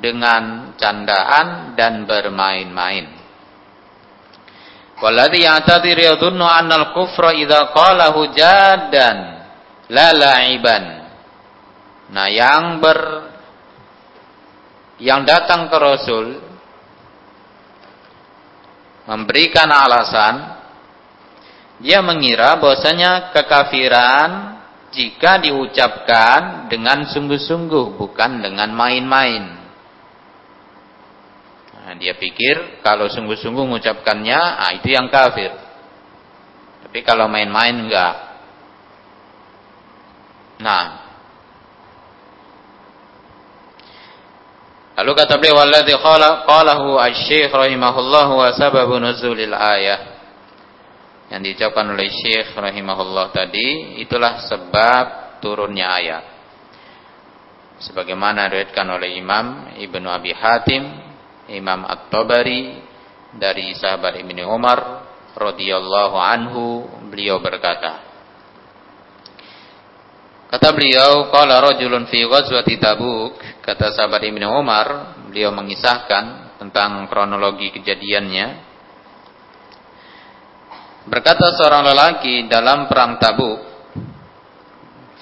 dengan 0.00 0.74
candaan 0.76 1.76
dan 1.76 2.04
bermain-main. 2.04 3.06
Walladhi 5.00 5.44
ya'tadir 5.44 5.96
yadhunnu 6.00 6.44
anna 6.44 6.88
al-kufra 6.88 7.36
idza 7.36 7.72
qalahu 7.76 8.32
jaddan 8.32 9.16
la 9.92 10.08
la'iban. 10.16 10.84
Nah, 12.14 12.28
yang 12.30 12.78
ber 12.80 12.98
yang 15.02 15.26
datang 15.26 15.66
ke 15.68 15.76
Rasul 15.76 16.26
memberikan 19.04 19.68
alasan 19.68 20.34
dia 21.82 21.98
mengira 22.04 22.54
bahwasanya 22.62 23.34
kekafiran 23.34 24.62
jika 24.94 25.42
diucapkan 25.42 26.70
dengan 26.70 27.02
sungguh-sungguh 27.10 27.98
bukan 27.98 28.30
dengan 28.38 28.70
main-main. 28.70 29.44
Nah, 31.74 31.94
dia 31.98 32.14
pikir 32.14 32.80
kalau 32.80 33.10
sungguh-sungguh 33.10 33.66
mengucapkannya, 33.66 34.38
ah 34.38 34.70
itu 34.72 34.94
yang 34.94 35.10
kafir. 35.10 35.50
Tapi 36.86 37.02
kalau 37.02 37.26
main-main 37.26 37.74
enggak. 37.74 38.14
Nah, 40.62 41.04
Lalu 44.94 45.10
kata 45.18 45.42
beliau 45.42 45.58
walladzi 45.58 45.90
qalahu 45.98 47.02
asy-syekh 47.02 47.50
rahimahullah 47.50 48.30
wa 48.30 48.48
sababu 48.54 48.94
nuzulil 49.02 49.50
ayah 49.50 50.13
yang 51.32 51.40
diucapkan 51.40 51.88
oleh 51.88 52.08
Syekh 52.12 52.52
rahimahullah 52.52 53.32
tadi 53.32 54.00
itulah 54.04 54.44
sebab 54.44 55.04
turunnya 55.40 55.88
ayat. 55.88 56.24
Sebagaimana 57.80 58.48
diriwayatkan 58.48 58.86
oleh 58.86 59.18
Imam 59.18 59.74
Ibnu 59.76 60.08
Abi 60.08 60.32
Hatim, 60.32 60.84
Imam 61.50 61.84
At-Tabari 61.84 62.80
dari 63.34 63.74
sahabat 63.76 64.20
Ibnu 64.20 64.46
Umar 64.46 65.04
radhiyallahu 65.34 66.16
anhu 66.16 66.86
beliau 67.10 67.42
berkata 67.42 68.14
Kata 70.54 70.70
beliau, 70.70 71.34
qala 71.34 71.58
rajulun 71.58 72.06
fi 72.06 72.22
ghazwati 72.30 72.78
Tabuk, 72.78 73.34
kata 73.58 73.90
sahabat 73.90 74.22
Ibnu 74.22 74.46
Umar, 74.54 75.18
beliau 75.26 75.50
mengisahkan 75.50 76.54
tentang 76.62 77.10
kronologi 77.10 77.74
kejadiannya 77.74 78.73
Berkata 81.04 81.52
seorang 81.52 81.84
lelaki 81.84 82.48
dalam 82.48 82.88
perang 82.88 83.20
Tabuk 83.20 83.60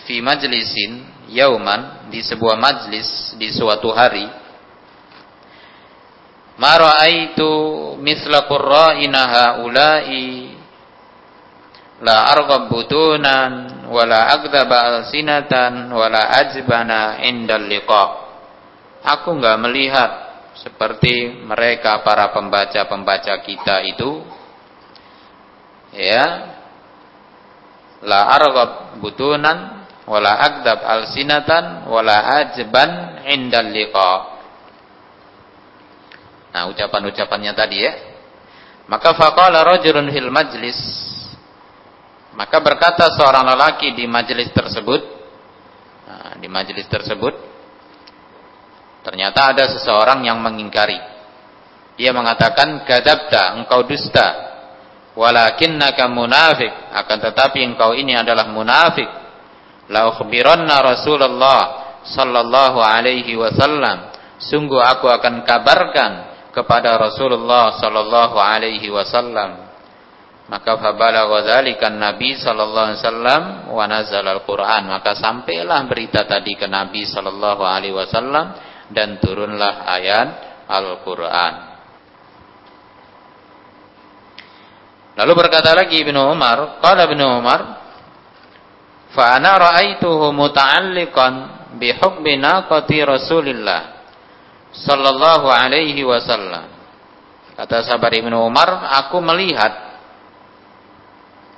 fi 0.07 0.23
majlisin 0.23 1.27
yauman 1.31 2.07
di 2.11 2.23
sebuah 2.23 2.55
majlis 2.55 3.35
di 3.35 3.51
suatu 3.51 3.91
hari 3.91 4.27
ma 6.61 6.75
raaitu 6.79 7.51
misla 7.99 8.47
qurra'ina 8.47 9.21
haula'i 9.27 10.55
la 12.03 12.31
arghab 12.31 12.71
butunan 12.71 13.87
wala 13.91 14.39
agdzaba 14.39 15.03
alsinatan 15.03 15.91
wala 15.91 16.31
ajbana 16.43 17.23
indal 17.27 17.67
liqa. 17.67 18.05
Aku 19.03 19.35
enggak 19.35 19.59
melihat 19.59 20.11
seperti 20.59 21.43
mereka 21.43 22.07
para 22.07 22.31
pembaca-pembaca 22.31 23.35
kita 23.43 23.83
itu 23.87 24.23
ya. 25.95 26.25
La 28.03 28.35
arghab 28.35 28.99
butunan 28.99 29.87
wala 30.11 30.33
agdab 30.43 30.83
alsinatan 30.83 31.87
wala 31.87 32.43
ajban 32.43 33.23
indal 33.31 33.71
liqa. 33.71 34.13
Nah 36.53 36.69
ucapan-ucapannya 36.69 37.53
tadi 37.55 37.79
ya. 37.79 37.93
Maka 38.91 39.15
faqala 39.15 39.63
rajulun 39.63 40.11
fil 40.11 40.29
majlis. 40.29 40.81
Maka 42.35 42.59
berkata 42.59 43.13
seorang 43.15 43.45
lelaki 43.55 43.93
di 43.93 44.09
majelis 44.09 44.49
tersebut 44.57 45.01
nah, 46.09 46.33
di 46.41 46.49
majelis 46.49 46.89
tersebut 46.89 47.37
ternyata 49.05 49.53
ada 49.53 49.69
seseorang 49.69 50.25
yang 50.25 50.41
mengingkari. 50.41 50.97
Dia 52.01 52.11
mengatakan 52.17 52.89
kadabta 52.89 53.61
engkau 53.61 53.85
dusta 53.85 54.52
walakinnaka 55.13 56.09
munafik 56.09 56.73
akan 56.93 57.19
tetapi 57.31 57.61
engkau 57.65 57.93
ini 57.93 58.17
adalah 58.17 58.49
munafik 58.49 59.09
la 59.93 60.09
ukhbiranna 60.09 60.81
Rasulullah 60.81 61.61
sallallahu 62.07 62.79
alaihi 62.81 63.37
wasallam. 63.37 64.11
Sungguh 64.43 64.83
aku 64.83 65.07
akan 65.07 65.47
kabarkan 65.47 66.13
kepada 66.51 66.99
Rasulullah 66.99 67.79
sallallahu 67.79 68.37
alaihi 68.41 68.91
wasallam. 68.91 69.71
Maka 70.51 70.77
fabalagha 70.77 71.49
dzalika 71.49 71.87
nabi 71.89 72.35
sallallahu 72.35 72.87
alaihi 72.93 73.01
wasallam 73.01 73.43
wa 73.73 73.85
nazala 73.87 74.37
al-Qur'an 74.37 74.91
maka 74.91 75.17
sampailah 75.17 75.87
berita 75.87 76.29
tadi 76.29 76.59
ke 76.59 76.67
Nabi 76.69 77.09
sallallahu 77.09 77.63
alaihi 77.63 77.95
wasallam 77.95 78.53
dan 78.93 79.17
turunlah 79.23 79.87
ayat 79.87 80.29
Al-Qur'an 80.67 81.72
Lalu 85.13 85.33
berkata 85.37 85.77
lagi 85.77 86.01
Ibnu 86.01 86.17
Umar, 86.17 86.81
qala 86.81 87.05
Ibnu 87.05 87.25
Umar, 87.37 87.61
fa 89.13 89.37
ana 89.37 89.61
ra'aituhu 89.61 90.33
muta'alliqan 90.33 91.33
bi 91.77 91.93
hukmi 91.93 92.41
naqati 92.41 93.05
Rasulillah 93.05 93.81
sallallahu 94.73 95.53
alaihi 95.53 96.01
wasallam. 96.01 96.65
Kata 97.53 97.85
sahabat 97.85 98.25
Ibnu 98.25 98.41
Umar, 98.41 98.89
aku 99.05 99.21
melihat 99.21 100.01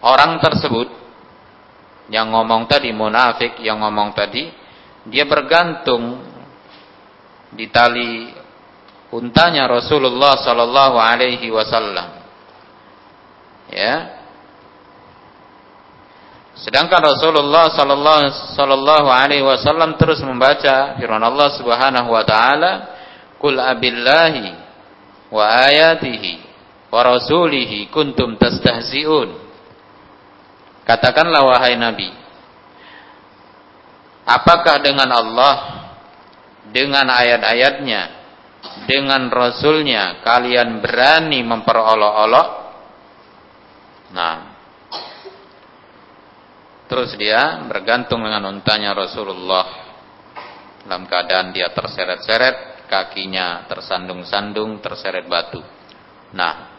orang 0.03 0.43
tersebut 0.43 0.91
yang 2.11 2.35
ngomong 2.35 2.67
tadi 2.67 2.91
munafik, 2.91 3.63
yang 3.63 3.79
ngomong 3.79 4.19
tadi 4.19 4.51
dia 5.07 5.23
bergantung 5.31 6.27
di 7.55 7.71
tali 7.71 8.35
untanya 9.15 9.71
Rasulullah 9.71 10.43
sallallahu 10.43 10.99
alaihi 10.99 11.47
wasallam 11.55 12.24
ya. 13.75 14.23
Sedangkan 16.55 17.03
Rasulullah 17.03 17.67
sallallahu 17.75 19.11
alaihi 19.11 19.43
wasallam 19.43 19.99
terus 19.99 20.23
membaca 20.23 20.95
firman 20.95 21.19
Allah 21.19 21.51
Subhanahu 21.59 22.15
wa 22.15 22.23
taala 22.23 22.73
kul 23.43 23.59
abillahi 23.59 24.55
wa 25.35 25.45
ayatihi 25.67 26.33
wa 26.95 27.01
rasulihi 27.03 27.91
kuntum 27.91 28.39
tastahzi'un. 28.39 29.35
Katakanlah 30.87 31.43
wahai 31.43 31.75
nabi 31.75 32.25
apakah 34.25 34.81
dengan 34.81 35.13
Allah 35.13 35.57
dengan 36.73 37.07
ayat-ayatnya 37.13 38.03
dengan 38.89 39.29
rasulnya 39.29 40.25
kalian 40.25 40.81
berani 40.81 41.45
memperolok-olok 41.45 42.64
Nah. 44.15 44.55
Terus 46.87 47.19
dia 47.19 47.67
bergantung 47.67 48.23
dengan 48.23 48.55
untanya 48.55 48.95
Rasulullah 48.95 49.67
dalam 50.87 51.11
keadaan 51.11 51.51
dia 51.51 51.73
terseret-seret, 51.75 52.87
kakinya 52.87 53.67
tersandung-sandung, 53.67 54.79
terseret 54.79 55.27
batu. 55.27 55.59
Nah, 56.31 56.75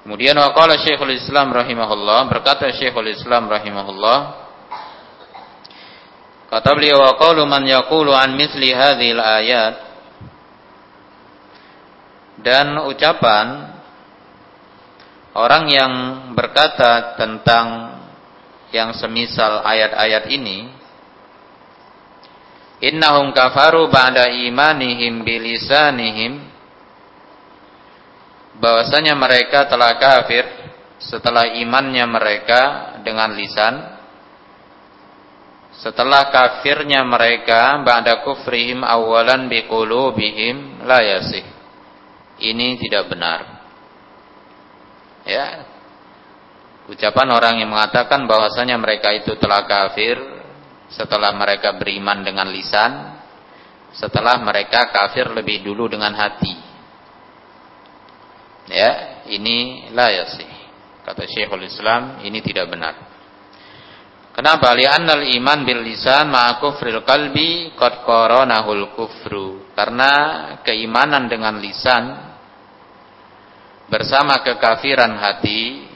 Kemudian 0.00 0.32
waqala 0.32 0.80
Syekhul 0.80 1.14
Islam 1.14 1.54
rahimahullah, 1.54 2.26
berkata 2.26 2.72
Syekhul 2.72 3.14
Islam 3.14 3.46
rahimahullah, 3.46 4.18
kata 6.50 6.70
beliau 6.74 7.04
wa 7.04 7.46
man 7.46 7.62
yaqulu 7.68 8.10
an 8.10 8.34
mithli 8.34 8.74
hadhil 8.74 9.20
ayat 9.20 9.89
dan 12.40 12.80
ucapan 12.88 13.76
orang 15.36 15.64
yang 15.68 15.92
berkata 16.32 17.14
tentang 17.16 17.96
yang 18.70 18.94
semisal 18.96 19.62
ayat-ayat 19.66 20.30
ini 20.30 20.70
innahum 22.80 23.34
kafaru 23.36 23.90
ba'da 23.92 24.30
imanihim 24.30 25.20
bilisanihim 25.26 26.48
bahwasanya 28.56 29.14
mereka 29.16 29.68
telah 29.68 29.96
kafir 30.00 30.44
setelah 31.00 31.56
imannya 31.56 32.04
mereka 32.04 32.60
dengan 33.00 33.32
lisan. 33.32 33.98
Setelah 35.80 36.28
kafirnya 36.28 37.00
mereka 37.00 37.80
ba'da 37.80 38.20
kufrihim 38.20 38.84
awalan 38.84 39.48
biqulubihim 39.48 40.84
la 40.84 41.00
yasih 41.00 41.59
ini 42.40 42.80
tidak 42.80 43.12
benar. 43.12 43.40
Ya. 45.28 45.46
Ucapan 46.90 47.28
orang 47.30 47.54
yang 47.62 47.70
mengatakan 47.70 48.26
bahwasanya 48.26 48.74
mereka 48.80 49.14
itu 49.14 49.38
telah 49.38 49.62
kafir 49.68 50.18
setelah 50.90 51.30
mereka 51.38 51.78
beriman 51.78 52.26
dengan 52.26 52.50
lisan, 52.50 53.14
setelah 53.94 54.42
mereka 54.42 54.90
kafir 54.90 55.30
lebih 55.30 55.62
dulu 55.62 55.86
dengan 55.86 56.10
hati. 56.18 56.56
Ya, 58.70 59.22
ini 59.30 59.90
la 59.94 60.10
sih. 60.34 60.50
Kata 61.06 61.26
Syekhul 61.26 61.66
Islam, 61.66 62.22
ini 62.26 62.38
tidak 62.42 62.70
benar. 62.70 62.94
Kenapa? 64.30 64.70
Li'annal 64.78 65.26
iman 65.42 65.66
bil 65.66 65.82
lisan 65.82 66.30
ma'a 66.30 66.62
kufril 66.62 67.02
qalbi 67.02 67.74
qad 67.74 68.06
qaranahul 68.06 68.94
kufru. 68.94 69.74
Karena 69.74 70.12
keimanan 70.62 71.26
dengan 71.26 71.58
lisan 71.58 72.29
bersama 73.90 74.40
kekafiran 74.46 75.18
hati 75.18 75.90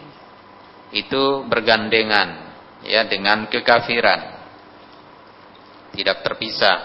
itu 0.91 1.47
bergandengan 1.47 2.53
ya 2.83 3.07
dengan 3.07 3.47
kekafiran. 3.47 4.35
Tidak 5.95 6.27
terpisah. 6.27 6.79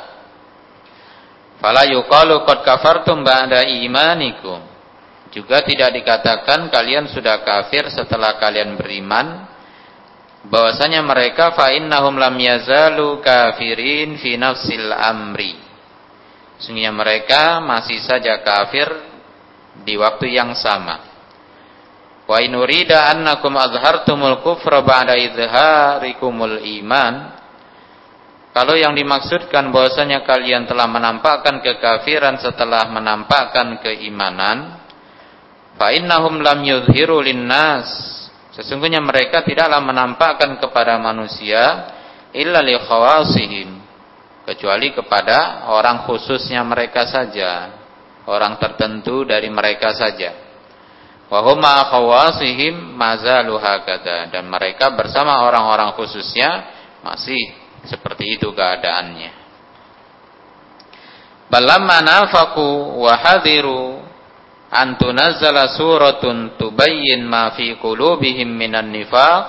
Fala 1.57 1.83
yuqalu 1.89 2.45
qad 2.45 2.61
kafartum 2.61 3.25
ba'da 3.25 3.65
imanikum. 3.65 4.61
Juga 5.33 5.61
tidak 5.65 5.93
dikatakan 5.93 6.69
kalian 6.69 7.09
sudah 7.09 7.41
kafir 7.41 7.89
setelah 7.89 8.37
kalian 8.37 8.77
beriman. 8.77 9.49
Bahwasanya 10.45 11.03
mereka 11.03 11.51
fa 11.51 11.73
innahum 11.73 12.15
lam 12.15 12.37
yazalu 12.37 13.19
kafirin 13.19 14.15
fi 14.21 14.39
nafsil 14.39 14.93
amri. 14.93 15.57
Sungguhnya 16.61 16.93
mereka 16.95 17.59
masih 17.59 17.99
saja 18.01 18.39
kafir 18.45 19.08
di 19.83 19.95
waktu 19.99 20.31
yang 20.33 20.55
sama. 20.57 21.09
Wa 22.29 22.37
in 22.45 22.53
urida 22.53 23.09
annakum 23.09 23.57
azhartumul 23.57 24.45
kufra 24.45 24.85
ba'da 24.85 25.17
idharikumul 25.17 26.61
iman. 26.81 27.13
Kalau 28.53 28.77
yang 28.77 28.93
dimaksudkan 28.93 29.73
bahwasanya 29.73 30.25
kalian 30.25 30.69
telah 30.69 30.85
menampakkan 30.85 31.61
kekafiran 31.61 32.37
setelah 32.37 32.89
menampakkan 32.89 33.81
keimanan, 33.81 34.77
fa 35.77 35.89
innahum 35.93 36.41
lam 36.41 36.61
yuzhiru 36.61 37.21
linnas. 37.21 37.87
Sesungguhnya 38.53 38.99
mereka 38.99 39.41
tidaklah 39.45 39.79
menampakkan 39.79 40.59
kepada 40.59 40.99
manusia 40.99 41.95
illa 42.35 42.59
li 42.59 42.75
khawasihim 42.75 43.69
kecuali 44.43 44.93
kepada 44.93 45.69
orang 45.69 46.09
khususnya 46.09 46.65
mereka 46.65 47.05
saja 47.05 47.78
orang 48.29 48.61
tertentu 48.61 49.25
dari 49.25 49.49
mereka 49.49 49.97
saja. 49.97 50.47
Wahuma 51.29 51.85
khawasihim 51.89 52.97
mazalu 52.97 53.57
hakada 53.57 54.29
dan 54.33 54.49
mereka 54.49 54.93
bersama 54.93 55.45
orang-orang 55.45 55.93
khususnya 55.93 56.69
masih 57.05 57.53
seperti 57.85 58.37
itu 58.37 58.49
keadaannya. 58.49 59.31
Balamma 61.49 61.97
nafaku 62.05 63.01
wa 63.01 63.13
hadiru 63.13 64.01
an 64.69 64.97
suratun 65.73 66.57
tubayyin 66.61 67.25
ma 67.25 67.53
fi 67.57 67.73
qulubihim 67.77 68.49
minan 68.49 68.93
nifaq 68.93 69.43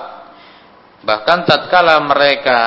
bahkan 1.05 1.45
tatkala 1.45 2.01
mereka 2.01 2.59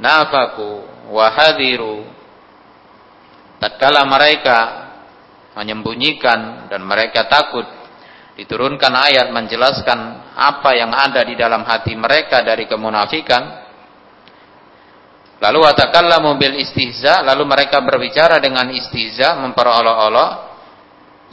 nafaku 0.00 0.84
wa 1.12 1.26
hadiru 1.32 2.04
tatkala 3.60 4.04
mereka 4.08 4.77
menyembunyikan 5.58 6.70
dan 6.70 6.86
mereka 6.86 7.26
takut. 7.26 7.66
Diturunkan 8.38 8.94
ayat 8.94 9.34
menjelaskan 9.34 9.98
apa 10.38 10.70
yang 10.78 10.94
ada 10.94 11.26
di 11.26 11.34
dalam 11.34 11.66
hati 11.66 11.98
mereka 11.98 12.46
dari 12.46 12.70
kemunafikan. 12.70 13.66
Lalu 15.42 15.58
watakallamu 15.58 16.38
bil 16.38 16.54
istihza 16.62 17.26
lalu 17.26 17.50
mereka 17.50 17.82
berbicara 17.82 18.38
dengan 18.38 18.70
istihza 18.70 19.34
memperolok-olok. 19.42 20.46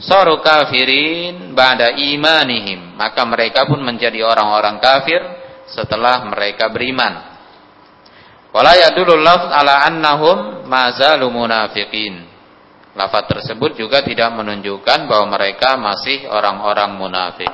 Saru 0.02 0.42
kafirin 0.42 1.54
ba'da 1.54 1.94
imanihim. 1.94 2.98
Maka 2.98 3.22
mereka 3.22 3.70
pun 3.70 3.78
menjadi 3.86 4.26
orang-orang 4.26 4.82
kafir 4.82 5.22
setelah 5.70 6.26
mereka 6.26 6.68
beriman. 6.74 7.38
Wala 8.50 8.74
yadulul 8.74 9.22
lafz 9.22 9.46
ala 9.46 9.86
annahum 9.86 10.66
mazalu 10.66 11.30
munafiqin. 11.30 12.25
Lafaz 12.96 13.28
tersebut 13.28 13.76
juga 13.76 14.00
tidak 14.00 14.32
menunjukkan 14.32 15.04
bahwa 15.04 15.36
mereka 15.36 15.76
masih 15.76 16.24
orang-orang 16.32 16.96
munafik. 16.96 17.52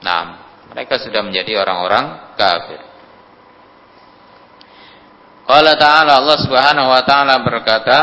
Nah, 0.00 0.40
mereka 0.72 0.96
sudah 0.96 1.20
menjadi 1.20 1.60
orang-orang 1.60 2.32
kafir. 2.32 2.80
Allah 5.48 5.76
Ta'ala 5.80 6.20
Allah 6.20 6.38
Subhanahu 6.44 6.88
wa 6.92 7.02
taala 7.08 7.40
berkata 7.40 8.00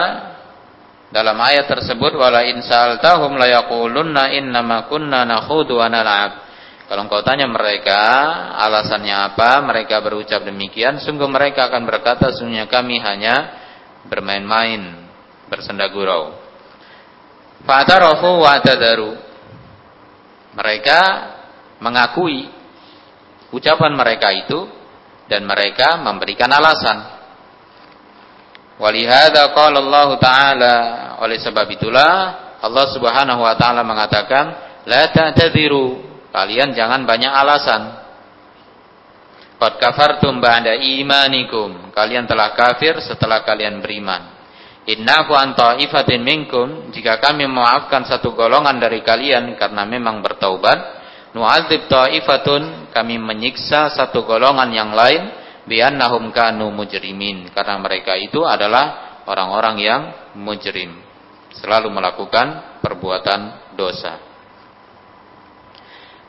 dalam 1.14 1.38
ayat 1.38 1.70
tersebut 1.70 2.18
wala 2.18 2.42
in 2.42 2.66
sa'altahum 2.66 3.38
la 3.38 3.62
yaqulunna 3.62 4.34
innama 4.34 4.90
kunna 4.90 5.26
nakhudu 5.30 5.78
wa 5.78 5.86
nal'ab. 5.86 6.42
Kalau 6.90 7.06
engkau 7.06 7.22
tanya 7.22 7.50
mereka 7.50 8.02
alasannya 8.62 9.34
apa, 9.34 9.62
mereka 9.62 10.02
berucap 10.02 10.42
demikian, 10.46 11.02
sungguh 11.02 11.26
mereka 11.30 11.70
akan 11.70 11.86
berkata 11.86 12.34
sungguhnya 12.34 12.70
kami 12.70 13.02
hanya 13.02 13.62
bermain-main, 14.10 15.05
bersenda 15.50 15.90
gurau. 15.90 16.38
Fa'tarafu 17.66 18.42
wa 18.42 18.56
tadaru. 18.62 19.12
Mereka 20.56 21.02
mengakui 21.84 22.48
ucapan 23.52 23.92
mereka 23.94 24.32
itu 24.32 24.70
dan 25.28 25.44
mereka 25.44 26.00
memberikan 26.00 26.48
alasan. 26.54 26.98
Walihada 28.76 29.56
qala 29.56 29.80
Allah 29.80 30.10
Ta'ala 30.20 30.76
oleh 31.24 31.40
sebab 31.40 31.68
itulah 31.72 32.14
Allah 32.60 32.86
Subhanahu 32.92 33.40
wa 33.40 33.56
taala 33.56 33.88
mengatakan 33.88 34.52
la 34.84 35.08
ta'tadiru 35.16 36.16
Kalian 36.36 36.76
jangan 36.76 37.08
banyak 37.08 37.32
alasan. 37.32 37.96
Qad 39.56 39.80
kafartum 39.80 40.44
ba'da 40.44 40.76
imanikum. 40.76 41.96
Kalian 41.96 42.28
telah 42.28 42.52
kafir 42.52 43.00
setelah 43.00 43.48
kalian 43.48 43.80
beriman. 43.80 44.35
Innaku 44.86 45.34
an 45.34 45.58
ta'ifatin 45.58 46.22
minkum. 46.22 46.94
Jika 46.94 47.18
kami 47.18 47.50
memaafkan 47.50 48.06
satu 48.06 48.38
golongan 48.38 48.78
dari 48.78 49.02
kalian 49.02 49.58
karena 49.58 49.82
memang 49.82 50.22
bertaubat, 50.22 50.78
nu'adzib 51.34 51.90
ta'ifatun, 51.90 52.94
kami 52.94 53.18
menyiksa 53.18 53.90
satu 53.98 54.22
golongan 54.30 54.70
yang 54.70 54.94
lain 54.94 55.46
biannahum 55.66 56.30
kanu 56.30 56.70
mujrimin 56.70 57.50
karena 57.50 57.82
mereka 57.82 58.14
itu 58.14 58.46
adalah 58.46 59.18
orang-orang 59.26 59.76
yang 59.82 60.02
mujrim, 60.38 60.94
selalu 61.58 61.90
melakukan 61.90 62.78
perbuatan 62.86 63.74
dosa. 63.74 64.22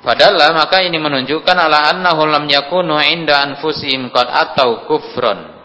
Padahal 0.01 0.55
maka 0.57 0.81
ini 0.81 0.97
menunjukkan 0.97 1.57
ala 1.57 1.93
annahu 1.93 2.25
lam 2.25 2.47
yakunu 2.49 2.97
inda 3.05 3.43
anfusihim 3.43 4.09
qad 4.15 4.29
atau 4.29 4.89
kufron. 4.89 5.56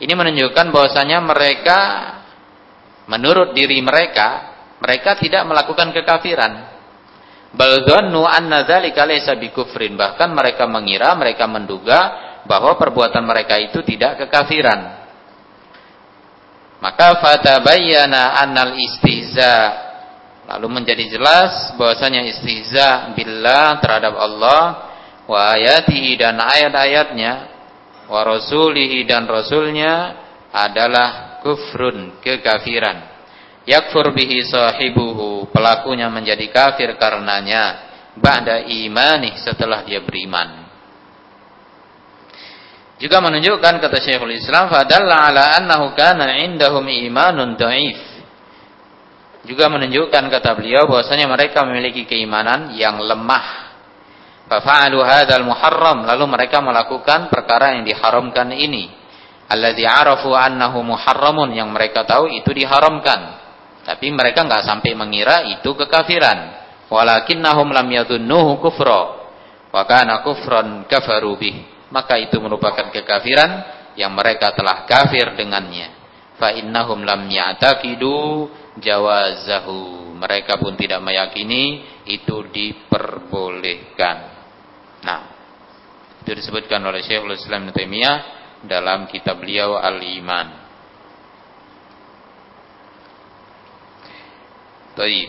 Ini 0.00 0.12
menunjukkan 0.16 0.72
bahwasanya 0.72 1.20
mereka 1.20 1.78
menurut 3.06 3.52
diri 3.52 3.78
mereka 3.84 4.50
mereka 4.80 5.20
tidak 5.20 5.44
melakukan 5.44 5.92
kekafiran. 5.92 6.52
Bal 7.52 7.84
dhannu 7.84 8.24
anna 8.24 8.64
dzalika 8.64 9.04
laysa. 9.04 9.36
Bahkan 9.36 10.28
mereka 10.32 10.64
mengira, 10.64 11.12
mereka 11.18 11.44
menduga 11.44 12.00
bahwa 12.48 12.80
perbuatan 12.80 13.20
mereka 13.28 13.60
itu 13.60 13.84
tidak 13.84 14.24
kekafiran. 14.24 15.04
Maka 16.80 17.20
fatabayyana 17.20 18.40
annal 18.40 18.72
istihza 18.80 19.90
Lalu 20.50 20.82
menjadi 20.82 21.14
jelas 21.14 21.78
bahwasanya 21.78 22.26
istihza 22.26 23.14
billah 23.14 23.78
terhadap 23.78 24.18
Allah 24.18 24.62
wa 25.30 25.54
ayatihi 25.54 26.18
dan 26.18 26.42
ayat-ayatnya 26.42 27.49
wa 28.10 28.20
rasulihi 28.26 29.06
dan 29.06 29.30
rasulnya 29.30 30.18
adalah 30.50 31.40
kufrun 31.46 32.18
kekafiran. 32.18 33.06
Yakfur 33.64 34.10
bihi 34.10 34.42
sahibuhu 34.42 35.54
pelakunya 35.54 36.10
menjadi 36.10 36.42
kafir 36.50 36.98
karenanya 36.98 37.86
ba'da 38.18 38.66
imani 38.66 39.38
setelah 39.38 39.86
dia 39.86 40.02
beriman. 40.02 40.66
Juga 42.98 43.22
menunjukkan 43.22 43.80
kata 43.80 43.98
Syekhul 44.02 44.36
Islam 44.36 44.68
fadalla 44.68 45.30
ala 45.30 45.56
annahu 45.56 45.94
kana 45.96 46.36
indahum 46.44 46.84
imanun 46.84 47.56
dhaif 47.56 48.10
juga 49.40 49.72
menunjukkan 49.72 50.28
kata 50.28 50.52
beliau 50.52 50.84
bahwasanya 50.84 51.24
mereka 51.24 51.64
memiliki 51.64 52.04
keimanan 52.04 52.76
yang 52.76 53.00
lemah. 53.00 53.69
Fafa'alu 54.50 54.98
hadzal 55.06 55.46
muharram 55.46 56.02
lalu 56.02 56.26
mereka 56.26 56.58
melakukan 56.58 57.30
perkara 57.30 57.78
yang 57.78 57.86
diharamkan 57.86 58.50
ini. 58.50 58.90
Alladzi 59.46 59.86
arafu 59.86 60.34
annahu 60.34 60.82
muharramun 60.82 61.54
yang 61.54 61.70
mereka 61.70 62.02
tahu 62.02 62.26
itu 62.26 62.50
diharamkan. 62.50 63.38
Tapi 63.86 64.10
mereka 64.10 64.42
enggak 64.42 64.66
sampai 64.66 64.90
mengira 64.98 65.46
itu 65.54 65.70
kekafiran. 65.78 66.58
Walakinnahum 66.90 67.70
lam 67.70 67.86
yadhunnuhu 67.94 68.58
kufra. 68.58 69.02
Wa 69.70 69.86
kana 69.86 70.26
kufran 70.26 70.82
kafaru 70.90 71.38
bih. 71.38 71.86
Maka 71.94 72.18
itu 72.18 72.42
merupakan 72.42 72.90
kekafiran 72.90 73.50
yang 73.94 74.10
mereka 74.18 74.50
telah 74.58 74.82
kafir 74.82 75.30
dengannya. 75.38 75.94
Fa 76.42 76.50
innahum 76.58 77.06
lam 77.06 77.30
ya'taqidu 77.30 78.50
jawazahu. 78.82 80.10
Mereka 80.18 80.58
pun 80.58 80.74
tidak 80.74 80.98
meyakini 81.06 81.86
itu 82.10 82.50
diperbolehkan. 82.50 84.39
Itu 86.30 86.46
disebutkan 86.46 86.78
oleh 86.86 87.02
Syekhul 87.02 87.34
Islam 87.34 87.74
Taimiyah 87.74 88.22
dalam 88.62 89.10
kitab 89.10 89.42
beliau 89.42 89.74
Al-Iman. 89.74 90.62
Baik. 94.94 95.26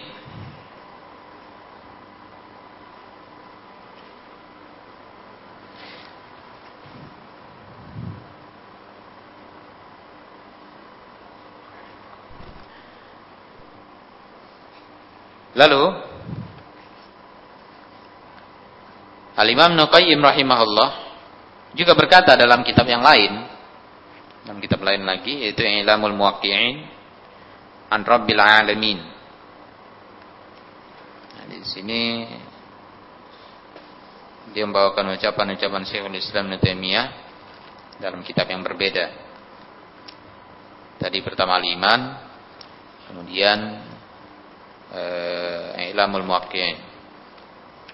Lalu 15.57 16.10
Al-Imam 19.41 19.73
Nuqayyim 19.73 20.21
rahimahullah 20.21 20.89
juga 21.73 21.97
berkata 21.97 22.37
dalam 22.37 22.61
kitab 22.61 22.85
yang 22.85 23.01
lain 23.01 23.49
dalam 24.45 24.61
kitab 24.61 24.85
lain 24.85 25.01
lagi 25.01 25.49
yaitu 25.49 25.65
Ilamul 25.65 26.13
Muwaqqi'in 26.13 26.85
an 27.89 28.01
Rabbil 28.05 28.41
Alamin. 28.41 28.99
Nah, 31.37 31.45
di 31.49 31.57
sini 31.65 32.01
dia 34.53 34.61
membawakan 34.67 35.17
ucapan-ucapan 35.17 35.81
Syekhul 35.89 36.17
Islam 36.17 36.53
Taimiyah 36.61 37.07
dalam 37.97 38.21
kitab 38.21 38.45
yang 38.49 38.61
berbeda. 38.61 39.09
Tadi 41.01 41.17
pertama 41.25 41.57
al-iman, 41.57 42.13
kemudian 43.09 43.57
uh, 44.93 45.81
Ilamul 45.81 46.29
Muwaqqi'in 46.29 46.90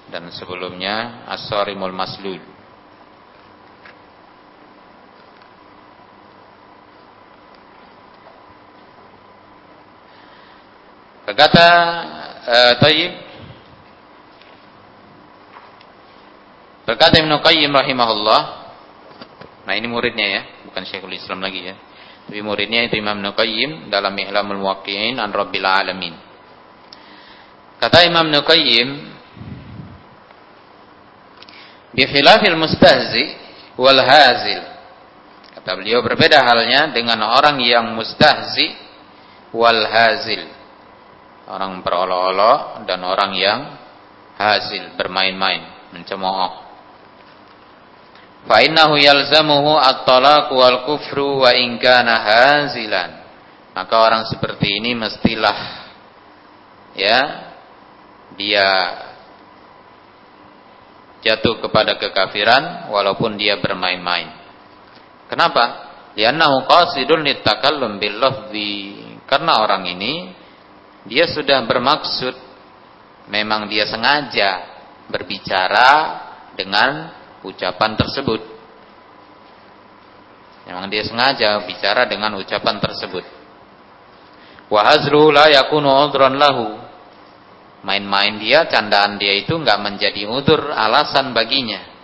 dan 0.07 0.31
sebelumnya 0.31 1.27
As-Sarimul 1.27 1.95
Maslul. 1.95 2.39
Berkata 11.27 11.67
uh, 12.47 12.73
Tayyib 12.79 13.11
Berkata 16.87 17.19
Ibn 17.19 17.35
Qayyim 17.43 17.67
rahimahullah 17.67 18.41
Nah 19.67 19.75
ini 19.75 19.91
muridnya 19.91 20.23
ya 20.23 20.41
Bukan 20.71 20.87
Syekhul 20.87 21.19
Islam 21.19 21.43
lagi 21.43 21.67
ya 21.67 21.75
Tapi 22.31 22.39
muridnya 22.39 22.87
itu 22.87 22.95
Imam 22.95 23.19
Nuqayyim 23.19 23.91
Dalam 23.91 24.15
Ihlamul 24.15 24.63
Muwaqqi'in 24.63 25.19
An 25.19 25.35
Rabbil 25.35 25.67
Alamin 25.67 26.15
Kata 27.77 28.09
Imam 28.09 28.25
Nuqayyim, 28.33 28.87
"Bi 28.89 29.16
khilafil 31.95 32.57
mustahzi 32.57 33.37
wal 33.77 34.01
hazil." 34.01 34.61
Kata 35.55 35.71
beliau 35.77 36.03
berbeda 36.03 36.43
halnya 36.43 36.91
dengan 36.95 37.21
orang 37.23 37.59
yang 37.63 37.95
mustahzi 37.95 38.73
wal 39.53 39.83
hazil. 39.87 40.43
Orang 41.47 41.79
berolok-olok 41.79 42.83
dan 42.83 42.99
orang 43.07 43.31
yang 43.39 43.59
hazil, 44.35 44.99
bermain-main, 44.99 45.91
mencemooh. 45.95 46.67
Fa 48.47 48.63
innahu 48.63 48.95
yalzamuhu 48.95 49.75
at-talaq 49.75 50.55
wal 50.55 50.87
kufru 50.87 51.43
wa 51.43 51.51
in 51.51 51.79
hazilan. 51.79 53.27
Maka 53.75 53.93
orang 53.93 54.23
seperti 54.25 54.79
ini 54.81 54.95
mestilah 54.95 55.85
ya 56.97 57.19
dia 58.33 58.67
jatuh 61.27 61.59
kepada 61.59 61.99
kekafiran 61.99 62.87
walaupun 62.87 63.35
dia 63.35 63.59
bermain-main. 63.59 64.31
Kenapa? 65.27 65.91
Liannahu 66.15 66.63
qasidun 66.63 67.27
litakallum 67.27 67.99
lafzi. 67.99 69.03
Karena 69.27 69.59
orang 69.59 69.83
ini 69.91 70.31
dia 71.03 71.27
sudah 71.27 71.67
bermaksud 71.67 72.35
memang 73.27 73.67
dia 73.67 73.83
sengaja 73.83 74.63
berbicara 75.11 75.91
dengan 76.55 77.11
ucapan 77.43 77.99
tersebut. 77.99 78.41
Memang 80.67 80.87
dia 80.91 81.03
sengaja 81.03 81.63
bicara 81.67 82.07
dengan 82.07 82.35
ucapan 82.39 82.79
tersebut. 82.79 83.23
Wa 84.67 84.83
la 85.31 85.45
yakunu. 85.51 86.86
Main-main 87.85 88.41
dia, 88.41 88.65
candaan 88.65 89.21
dia 89.21 89.37
itu 89.37 89.53
enggak 89.53 89.77
menjadi 89.81 90.25
udur 90.25 90.73
alasan 90.73 91.31
baginya. 91.31 91.97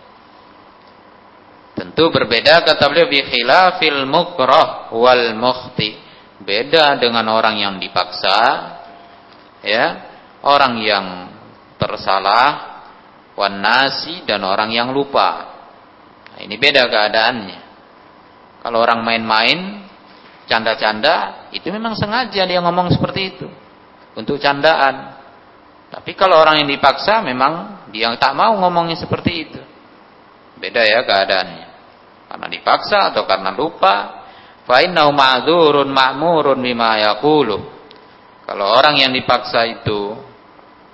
Tentu 1.74 2.14
berbeda 2.14 2.62
kata 2.62 2.86
beliau 2.86 3.10
bi 3.10 3.26
khilafil 3.26 4.06
mukrah 4.06 4.94
wal 4.94 5.34
mukhti. 5.34 5.98
Beda 6.44 7.00
dengan 7.00 7.26
orang 7.32 7.56
yang 7.58 7.76
dipaksa 7.80 8.40
ya, 9.64 9.86
orang 10.44 10.76
yang 10.84 11.06
tersalah 11.80 12.74
wanasi 13.34 14.28
dan 14.30 14.46
orang 14.46 14.70
yang 14.70 14.94
lupa. 14.94 15.54
Nah, 16.34 16.40
ini 16.44 16.56
beda 16.58 16.86
keadaannya. 16.90 17.60
Kalau 18.64 18.80
orang 18.80 19.04
main-main, 19.04 19.84
canda-canda, 20.48 21.50
itu 21.52 21.68
memang 21.68 22.00
sengaja 22.00 22.48
dia 22.48 22.60
ngomong 22.64 22.94
seperti 22.94 23.22
itu. 23.36 23.48
Untuk 24.16 24.40
candaan. 24.40 25.13
Tapi 25.94 26.18
kalau 26.18 26.42
orang 26.42 26.66
yang 26.66 26.70
dipaksa, 26.74 27.22
memang 27.22 27.86
dia 27.94 28.10
tak 28.18 28.34
mau 28.34 28.58
ngomongnya 28.58 28.98
seperti 28.98 29.32
itu. 29.46 29.62
Beda 30.58 30.82
ya 30.82 31.06
keadaannya. 31.06 31.68
Karena 32.34 32.48
dipaksa 32.50 33.14
atau 33.14 33.30
karena 33.30 33.54
lupa. 33.54 34.26
Fa'innahu 34.66 35.14
ma'zurun 35.14 35.92
ma'murun 35.94 36.58
bima 36.58 36.98
yaqulu. 36.98 37.58
Kalau 38.50 38.66
orang 38.74 38.98
yang 38.98 39.14
dipaksa 39.14 39.70
itu 39.70 40.18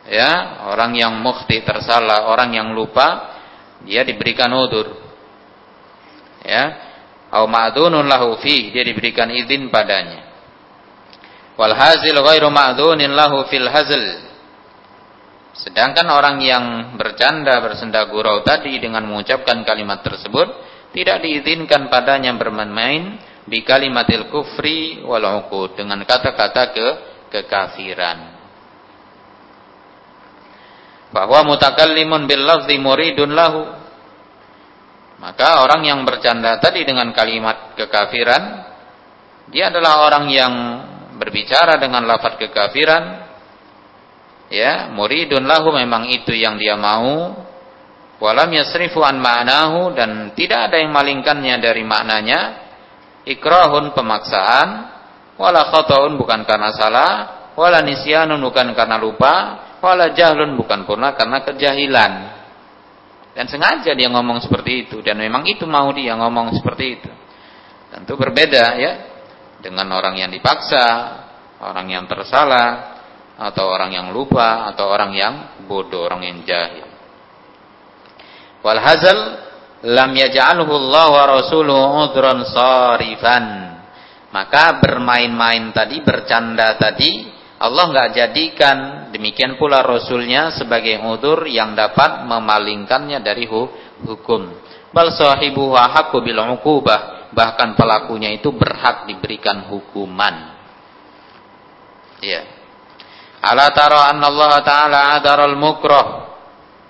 ya 0.10 0.66
orang 0.74 0.98
yang 0.98 1.14
mukhti 1.22 1.62
tersalah 1.62 2.34
orang 2.34 2.58
yang 2.58 2.74
lupa 2.74 3.38
dia 3.86 4.02
diberikan 4.02 4.50
udur 4.50 4.90
ya 6.42 6.64
au 7.30 7.46
ma'dunun 7.46 8.10
lahu 8.10 8.42
fi 8.42 8.74
dia 8.74 8.82
diberikan 8.82 9.30
izin 9.30 9.70
padanya 9.70 10.26
wal 11.62 11.78
hazil 11.78 12.18
ghairu 12.26 12.50
lahu 13.14 13.46
fil 13.54 13.70
hazl 13.70 14.29
sedangkan 15.60 16.08
orang 16.08 16.40
yang 16.40 16.66
bercanda 16.96 17.60
bersenda 17.60 18.08
gurau 18.08 18.42
tadi 18.48 18.80
dengan 18.80 19.04
mengucapkan 19.04 19.62
kalimat 19.68 20.00
tersebut 20.00 20.48
tidak 20.96 21.22
diizinkan 21.22 21.92
padanya 21.92 22.34
bermain-main 22.40 23.20
di 23.46 23.62
kalimatil 23.66 24.30
kufri 24.30 25.04
wal 25.04 25.22
uqud 25.46 25.78
dengan 25.78 26.02
kata-kata 26.06 26.64
ke 26.74 26.88
kekafiran. 27.30 28.40
Bahwa 31.10 31.42
mutakallimun 31.46 32.30
bil 32.30 32.46
lafzi 32.46 32.78
muridun 32.78 33.34
lahu. 33.34 33.64
Maka 35.20 35.66
orang 35.66 35.84
yang 35.84 36.00
bercanda 36.08 36.56
tadi 36.64 36.88
dengan 36.88 37.12
kalimat 37.12 37.76
kekafiran 37.76 38.70
dia 39.52 39.68
adalah 39.68 40.08
orang 40.08 40.32
yang 40.32 40.54
berbicara 41.20 41.76
dengan 41.76 42.08
lafaz 42.08 42.40
kekafiran 42.40 43.29
ya 44.50 44.90
muridun 44.92 45.46
lahu 45.46 45.72
memang 45.72 46.10
itu 46.10 46.34
yang 46.34 46.58
dia 46.58 46.76
mau. 46.76 47.46
Walam 48.20 48.52
yasrifu 48.52 49.00
an 49.00 49.16
ma'nahu 49.24 49.96
dan 49.96 50.36
tidak 50.36 50.70
ada 50.70 50.84
yang 50.84 50.92
malingkannya 50.92 51.56
dari 51.64 51.88
maknanya. 51.88 52.42
Ikrahun 53.24 53.96
pemaksaan. 53.96 54.68
Wala 55.40 55.72
khata'un 55.72 56.20
bukan 56.20 56.44
karena 56.44 56.76
salah. 56.76 57.12
Wala 57.56 57.80
nisyanun 57.80 58.44
bukan 58.44 58.76
karena 58.76 59.00
lupa. 59.00 59.36
Wala 59.80 60.12
jahlun 60.12 60.60
bukan 60.60 60.84
purna 60.84 61.16
karena 61.16 61.40
kejahilan. 61.48 62.12
Dan 63.32 63.48
sengaja 63.48 63.96
dia 63.96 64.12
ngomong 64.12 64.44
seperti 64.44 64.84
itu 64.84 64.98
dan 65.00 65.16
memang 65.16 65.48
itu 65.48 65.64
mau 65.64 65.88
dia 65.96 66.12
ngomong 66.20 66.60
seperti 66.60 66.86
itu. 67.00 67.12
Tentu 67.88 68.20
berbeda 68.20 68.76
ya. 68.76 68.94
Dengan 69.60 69.92
orang 69.92 70.16
yang 70.16 70.32
dipaksa, 70.32 70.88
orang 71.64 71.88
yang 71.88 72.04
tersalah 72.08 72.99
atau 73.40 73.72
orang 73.72 73.96
yang 73.96 74.08
lupa 74.12 74.68
atau 74.68 74.92
orang 74.92 75.16
yang 75.16 75.34
bodoh, 75.64 76.04
orang 76.04 76.28
yang 76.28 76.40
jahil. 76.44 76.88
Wal 78.60 78.80
hazal 78.84 79.20
lam 79.88 80.12
yaj'alhu 80.12 80.68
Allah 80.68 81.06
wa 81.08 81.24
rasuluhu 81.40 82.12
udran 82.12 82.44
sarifan. 82.44 83.46
Maka 84.30 84.78
bermain-main 84.78 85.74
tadi, 85.74 86.06
bercanda 86.06 86.78
tadi 86.78 87.40
Allah 87.60 87.92
nggak 87.92 88.10
jadikan 88.16 88.78
demikian 89.12 89.60
pula 89.60 89.84
Rasulnya 89.84 90.56
sebagai 90.56 90.96
udur 91.04 91.44
yang 91.44 91.76
dapat 91.76 92.24
memalingkannya 92.24 93.20
dari 93.20 93.50
hukum. 93.50 94.42
Bal 94.96 95.12
sahibu 95.12 95.76
haqqu 95.76 96.24
bil 96.24 96.40
uqubah, 96.40 97.34
bahkan 97.36 97.76
pelakunya 97.76 98.32
itu 98.32 98.54
berhak 98.56 99.10
diberikan 99.12 99.68
hukuman. 99.68 100.56
Ya. 102.24 102.59
Ala 103.40 103.72
tara 103.72 104.12
anna 104.12 104.28
Allah 104.28 104.54
taala 104.68 105.00
adara 105.16 105.48
al 105.48 105.56
mukrah 105.56 106.08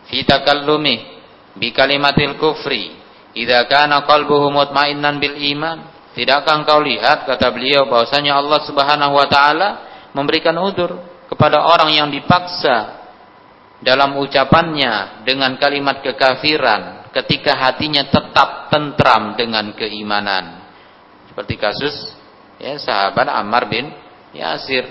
fi 0.09 0.25
takallumi 0.25 1.21
bi 1.53 1.69
kalimatil 1.69 2.41
kufri 2.41 2.97
idza 3.37 3.69
kana 3.69 4.05
qalbuhu 4.05 4.49
mutmainnan 4.49 5.21
bil 5.21 5.37
iman. 5.55 5.97
Tidakkah 6.09 6.65
engkau 6.65 6.81
lihat 6.81 7.29
kata 7.29 7.53
beliau 7.53 7.85
bahwasanya 7.85 8.33
Allah 8.33 8.59
Subhanahu 8.65 9.13
wa 9.13 9.27
taala 9.29 9.69
memberikan 10.11 10.57
udur 10.57 10.97
kepada 11.29 11.61
orang 11.61 11.93
yang 11.93 12.09
dipaksa 12.09 12.97
dalam 13.79 14.17
ucapannya 14.19 15.23
dengan 15.23 15.55
kalimat 15.61 16.01
kekafiran 16.03 17.07
ketika 17.13 17.55
hatinya 17.55 18.03
tetap 18.09 18.67
tentram 18.73 19.37
dengan 19.37 19.71
keimanan. 19.77 20.65
Seperti 21.31 21.55
kasus 21.55 21.95
ya 22.57 22.75
sahabat 22.75 23.29
Ammar 23.29 23.69
bin 23.69 23.87
Yasir 24.35 24.83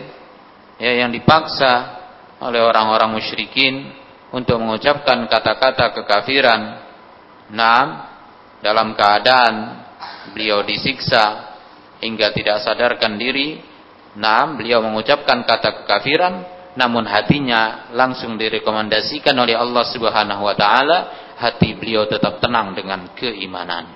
ya 0.79 1.05
yang 1.05 1.11
dipaksa 1.11 1.99
oleh 2.39 2.63
orang-orang 2.63 3.19
musyrikin 3.19 3.93
untuk 4.31 4.63
mengucapkan 4.63 5.27
kata-kata 5.27 5.93
kekafiran. 6.03 6.63
Nah, 7.53 7.83
dalam 8.63 8.95
keadaan 8.95 9.55
beliau 10.33 10.63
disiksa 10.63 11.55
hingga 11.99 12.31
tidak 12.31 12.63
sadarkan 12.63 13.19
diri 13.19 13.79
Nah, 14.19 14.51
beliau 14.59 14.83
mengucapkan 14.83 15.47
kata 15.47 15.85
kekafiran, 15.85 16.43
namun 16.75 17.07
hatinya 17.07 17.93
langsung 17.95 18.35
direkomendasikan 18.35 19.37
oleh 19.39 19.55
Allah 19.55 19.87
Subhanahu 19.87 20.43
wa 20.43 20.55
taala, 20.59 20.99
hati 21.39 21.79
beliau 21.79 22.09
tetap 22.11 22.43
tenang 22.43 22.75
dengan 22.75 23.15
keimanan. 23.15 23.87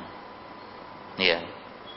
Ya. 1.18 1.42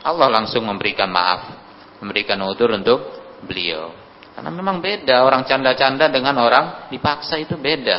Allah 0.06 0.30
langsung 0.42 0.66
memberikan 0.66 1.10
maaf, 1.10 1.54
memberikan 2.02 2.42
udur 2.46 2.74
untuk 2.74 3.02
beliau. 3.46 3.94
Karena 4.36 4.52
memang 4.52 4.84
beda 4.84 5.24
orang 5.24 5.48
canda-canda 5.48 6.12
dengan 6.12 6.36
orang 6.44 6.92
dipaksa 6.92 7.40
itu 7.40 7.56
beda. 7.56 7.98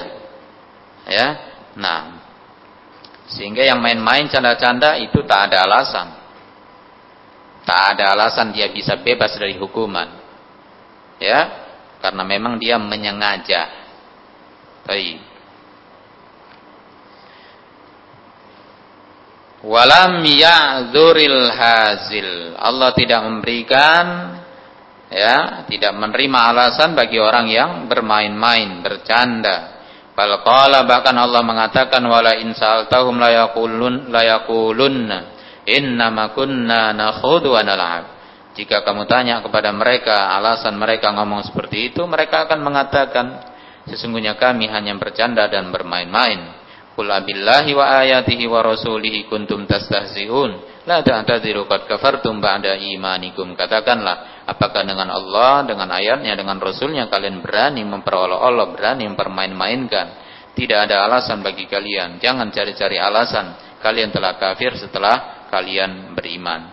Ya. 1.08 1.26
Nah, 1.80 2.20
sehingga 3.32 3.64
yang 3.64 3.80
main-main 3.80 4.28
canda-canda 4.28 5.00
itu 5.00 5.24
tak 5.24 5.50
ada 5.50 5.64
alasan. 5.64 6.08
Tak 7.66 7.98
ada 7.98 8.14
alasan 8.14 8.52
dia 8.52 8.68
bisa 8.70 9.00
bebas 9.00 9.34
dari 9.34 9.56
hukuman. 9.56 10.12
Ya, 11.16 11.48
karena 12.04 12.22
memang 12.22 12.60
dia 12.60 12.76
menyengaja. 12.76 13.66
Baik. 14.86 15.18
Walam 19.66 20.22
ya'dzuril 20.22 21.50
hazil. 21.50 22.54
Allah 22.54 22.94
tidak 22.94 23.24
memberikan 23.26 24.04
ya, 25.10 25.64
tidak 25.66 25.92
menerima 25.94 26.38
alasan 26.54 26.94
bagi 26.94 27.18
orang 27.20 27.46
yang 27.50 27.70
bermain-main, 27.86 28.82
bercanda. 28.82 29.76
Bal 30.16 30.40
bahkan 30.88 31.12
Allah 31.12 31.44
mengatakan 31.44 32.00
wala 32.08 32.40
in 32.40 32.56
sa'altahum 32.56 33.20
la 33.20 33.44
yaqulun 33.44 34.08
la 34.08 34.24
yaqulunna 34.24 35.18
innama 35.68 36.32
kunna 36.32 36.96
nakhudu 36.96 37.52
wa 37.52 37.60
nal'ab. 37.60 38.04
Jika 38.56 38.80
kamu 38.80 39.04
tanya 39.04 39.44
kepada 39.44 39.68
mereka 39.76 40.32
alasan 40.32 40.80
mereka 40.80 41.12
ngomong 41.12 41.44
seperti 41.44 41.92
itu, 41.92 42.00
mereka 42.08 42.48
akan 42.48 42.64
mengatakan 42.64 43.26
sesungguhnya 43.84 44.40
kami 44.40 44.72
hanya 44.72 44.96
bercanda 44.96 45.44
dan 45.52 45.68
bermain-main. 45.68 46.55
Qul 46.96 47.12
abillahi 47.12 47.76
wa 47.76 48.00
ayatihi 48.00 48.48
wa 48.48 48.64
rasulihi 48.64 49.28
kuntum 49.28 49.68
tastahzi'un. 49.68 50.80
La 50.88 51.04
ta'tadiru 51.04 51.68
qad 51.68 51.84
kafartum 51.84 52.40
ba'da 52.40 52.72
imanikum. 52.72 53.52
Katakanlah, 53.52 54.48
apakah 54.48 54.80
dengan 54.80 55.12
Allah, 55.12 55.68
dengan 55.68 55.92
ayatnya, 55.92 56.32
dengan 56.32 56.56
rasulnya 56.56 57.12
kalian 57.12 57.44
berani 57.44 57.84
memperolok-olok, 57.84 58.68
berani 58.72 59.04
mempermain-mainkan? 59.12 60.24
Tidak 60.56 60.78
ada 60.88 61.04
alasan 61.04 61.44
bagi 61.44 61.68
kalian. 61.68 62.16
Jangan 62.16 62.48
cari-cari 62.48 62.96
alasan. 62.96 63.76
Kalian 63.84 64.08
telah 64.08 64.40
kafir 64.40 64.72
setelah 64.80 65.44
kalian 65.52 66.16
beriman. 66.16 66.72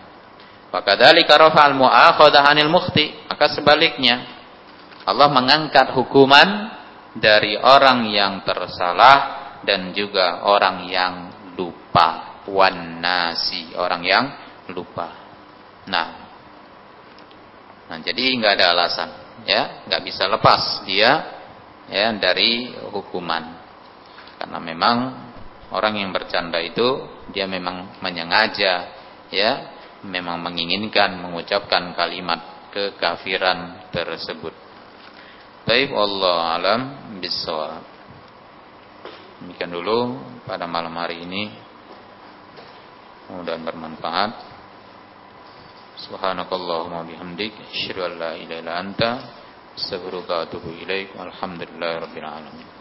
Fakadzalika 0.72 1.36
rafa'al 1.36 1.76
mu'akhadha 1.76 2.48
mukhti. 2.64 3.28
Maka 3.28 3.52
sebaliknya 3.52 4.24
Allah 5.04 5.28
mengangkat 5.28 5.92
hukuman 5.92 6.72
dari 7.12 7.60
orang 7.60 8.08
yang 8.08 8.40
tersalah 8.40 9.43
dan 9.64 9.90
juga 9.96 10.44
orang 10.44 10.88
yang 10.88 11.14
lupa. 11.58 12.32
Wan 12.44 13.00
nasi, 13.00 13.72
orang 13.72 14.04
yang 14.04 14.24
lupa. 14.68 15.08
Nah, 15.88 16.08
nah 17.88 17.98
jadi 18.04 18.36
nggak 18.36 18.52
ada 18.60 18.66
alasan, 18.76 19.10
ya, 19.48 19.88
nggak 19.88 20.02
bisa 20.04 20.28
lepas 20.28 20.84
dia 20.84 21.24
ya 21.88 22.12
dari 22.20 22.76
hukuman. 22.92 23.64
Karena 24.36 24.60
memang 24.60 24.96
orang 25.72 26.04
yang 26.04 26.12
bercanda 26.12 26.60
itu 26.60 27.00
dia 27.32 27.48
memang 27.48 27.96
menyengaja 28.04 28.92
ya, 29.32 29.52
memang 30.04 30.44
menginginkan 30.44 31.16
mengucapkan 31.16 31.96
kalimat 31.96 32.68
kekafiran 32.76 33.88
tersebut. 33.88 34.52
Baik 35.64 35.96
Allah 35.96 36.38
alam 36.60 36.80
bisawab. 37.24 37.93
Demikian 39.44 39.76
dulu 39.76 40.24
pada 40.48 40.64
malam 40.64 40.96
hari 40.96 41.20
ini. 41.20 41.52
Mudah 43.28 43.60
bermanfaat. 43.60 44.32
Subhanakallahumma 46.08 47.04
bihamdik 47.04 47.52
asyhadu 47.68 48.08
an 48.08 48.12
la 48.16 48.32
ilaha 48.40 48.72
anta 48.72 49.10
astaghfiruka 49.76 50.32
wa 50.32 50.42
atubu 50.48 50.72
ilaik. 50.72 51.12
Alamin. 51.12 52.73